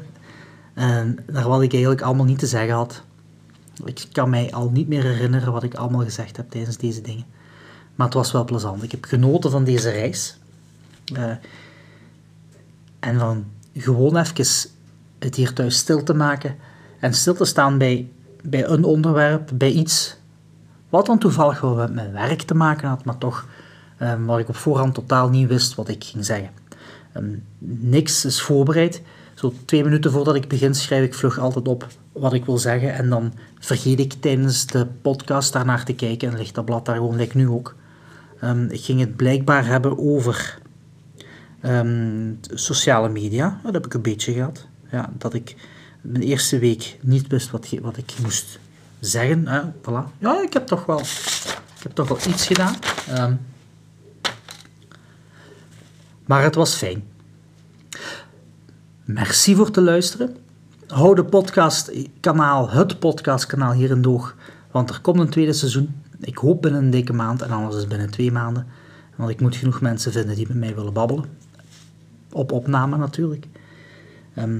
uh, 0.75 1.01
naar 1.31 1.47
wat 1.47 1.61
ik 1.61 1.71
eigenlijk 1.71 2.01
allemaal 2.01 2.25
niet 2.25 2.39
te 2.39 2.47
zeggen 2.47 2.75
had. 2.75 3.03
Ik 3.85 4.05
kan 4.11 4.29
mij 4.29 4.51
al 4.53 4.69
niet 4.69 4.87
meer 4.87 5.03
herinneren 5.03 5.51
wat 5.51 5.63
ik 5.63 5.73
allemaal 5.73 6.03
gezegd 6.03 6.37
heb 6.37 6.49
tijdens 6.49 6.77
deze 6.77 7.01
dingen. 7.01 7.25
Maar 7.95 8.05
het 8.05 8.15
was 8.15 8.31
wel 8.31 8.45
plezant. 8.45 8.83
Ik 8.83 8.91
heb 8.91 9.05
genoten 9.05 9.51
van 9.51 9.63
deze 9.63 9.89
reis. 9.89 10.37
Uh, 11.13 11.31
en 12.99 13.19
van 13.19 13.45
gewoon 13.73 14.17
even 14.17 14.45
het 15.19 15.35
hier 15.35 15.53
thuis 15.53 15.77
stil 15.77 16.03
te 16.03 16.13
maken. 16.13 16.55
En 17.05 17.13
stil 17.13 17.33
te 17.33 17.45
staan 17.45 17.77
bij, 17.77 18.07
bij 18.43 18.67
een 18.67 18.83
onderwerp, 18.83 19.49
bij 19.53 19.71
iets 19.71 20.17
wat 20.89 21.05
dan 21.05 21.19
toevallig 21.19 21.61
wel 21.61 21.75
met 21.75 21.93
mijn 21.93 22.11
werk 22.11 22.41
te 22.41 22.55
maken 22.55 22.87
had, 22.87 23.05
maar 23.05 23.17
toch 23.17 23.47
um, 24.01 24.25
waar 24.25 24.39
ik 24.39 24.49
op 24.49 24.55
voorhand 24.55 24.93
totaal 24.93 25.29
niet 25.29 25.47
wist 25.47 25.75
wat 25.75 25.87
ik 25.87 26.03
ging 26.03 26.25
zeggen. 26.25 26.49
Um, 27.17 27.43
niks 27.57 28.25
is 28.25 28.41
voorbereid. 28.41 29.01
Zo 29.33 29.53
twee 29.65 29.83
minuten 29.83 30.11
voordat 30.11 30.35
ik 30.35 30.47
begin 30.47 30.75
schrijf 30.75 31.03
ik 31.03 31.13
vlug 31.13 31.39
altijd 31.39 31.67
op 31.67 31.87
wat 32.11 32.33
ik 32.33 32.45
wil 32.45 32.57
zeggen 32.57 32.93
en 32.93 33.09
dan 33.09 33.33
vergeet 33.59 33.99
ik 33.99 34.13
tijdens 34.13 34.65
de 34.65 34.87
podcast 35.01 35.53
daarnaar 35.53 35.85
te 35.85 35.93
kijken 35.93 36.29
en 36.29 36.37
ligt 36.37 36.55
dat 36.55 36.65
blad 36.65 36.85
daar 36.85 36.95
gewoon, 36.95 37.15
like 37.15 37.37
nu 37.37 37.47
ook. 37.47 37.75
Um, 38.43 38.69
ik 38.69 38.81
ging 38.81 38.99
het 38.99 39.15
blijkbaar 39.15 39.65
hebben 39.65 39.97
over 39.97 40.57
sociale 42.53 43.09
media. 43.09 43.59
Dat 43.63 43.73
heb 43.73 43.85
ik 43.85 43.93
een 43.93 44.01
beetje 44.01 44.33
gehad. 44.33 44.67
Ja, 44.91 45.09
dat 45.17 45.33
ik 45.33 45.55
mijn 46.05 46.23
eerste 46.23 46.59
week 46.59 46.97
niet 47.01 47.27
wist 47.27 47.51
wat, 47.51 47.69
wat 47.81 47.97
ik 47.97 48.13
moest 48.21 48.59
zeggen. 48.99 49.47
Hè. 49.47 49.61
Voilà. 49.61 50.17
Ja, 50.17 50.41
ik 50.41 50.53
heb 50.53 50.67
toch 50.67 50.85
wel, 50.85 50.99
ik 50.99 51.83
heb 51.83 51.91
toch 51.91 52.07
wel 52.07 52.17
iets 52.27 52.45
gedaan. 52.45 52.75
Um, 53.19 53.39
maar 56.25 56.43
het 56.43 56.55
was 56.55 56.75
fijn. 56.75 57.03
Merci 59.03 59.55
voor 59.55 59.71
te 59.71 59.81
luisteren. 59.81 60.37
Hou 60.87 61.15
de 61.15 61.25
podcastkanaal, 61.25 62.69
het 62.69 62.99
podcastkanaal 62.99 63.71
hier 63.71 63.89
in 63.89 64.01
Doog 64.01 64.35
Want 64.71 64.89
er 64.89 65.01
komt 65.01 65.19
een 65.19 65.29
tweede 65.29 65.53
seizoen. 65.53 66.01
Ik 66.19 66.37
hoop 66.37 66.61
binnen 66.61 66.83
een 66.83 66.89
dikke 66.89 67.13
maand 67.13 67.41
en 67.41 67.49
anders 67.49 67.75
is 67.75 67.87
binnen 67.87 68.11
twee 68.11 68.31
maanden. 68.31 68.67
Want 69.15 69.29
ik 69.29 69.41
moet 69.41 69.55
genoeg 69.55 69.81
mensen 69.81 70.11
vinden 70.11 70.35
die 70.35 70.47
met 70.47 70.57
mij 70.57 70.75
willen 70.75 70.93
babbelen. 70.93 71.25
Op 72.31 72.51
opname 72.51 72.97
natuurlijk. 72.97 73.47
Ehm, 74.33 74.59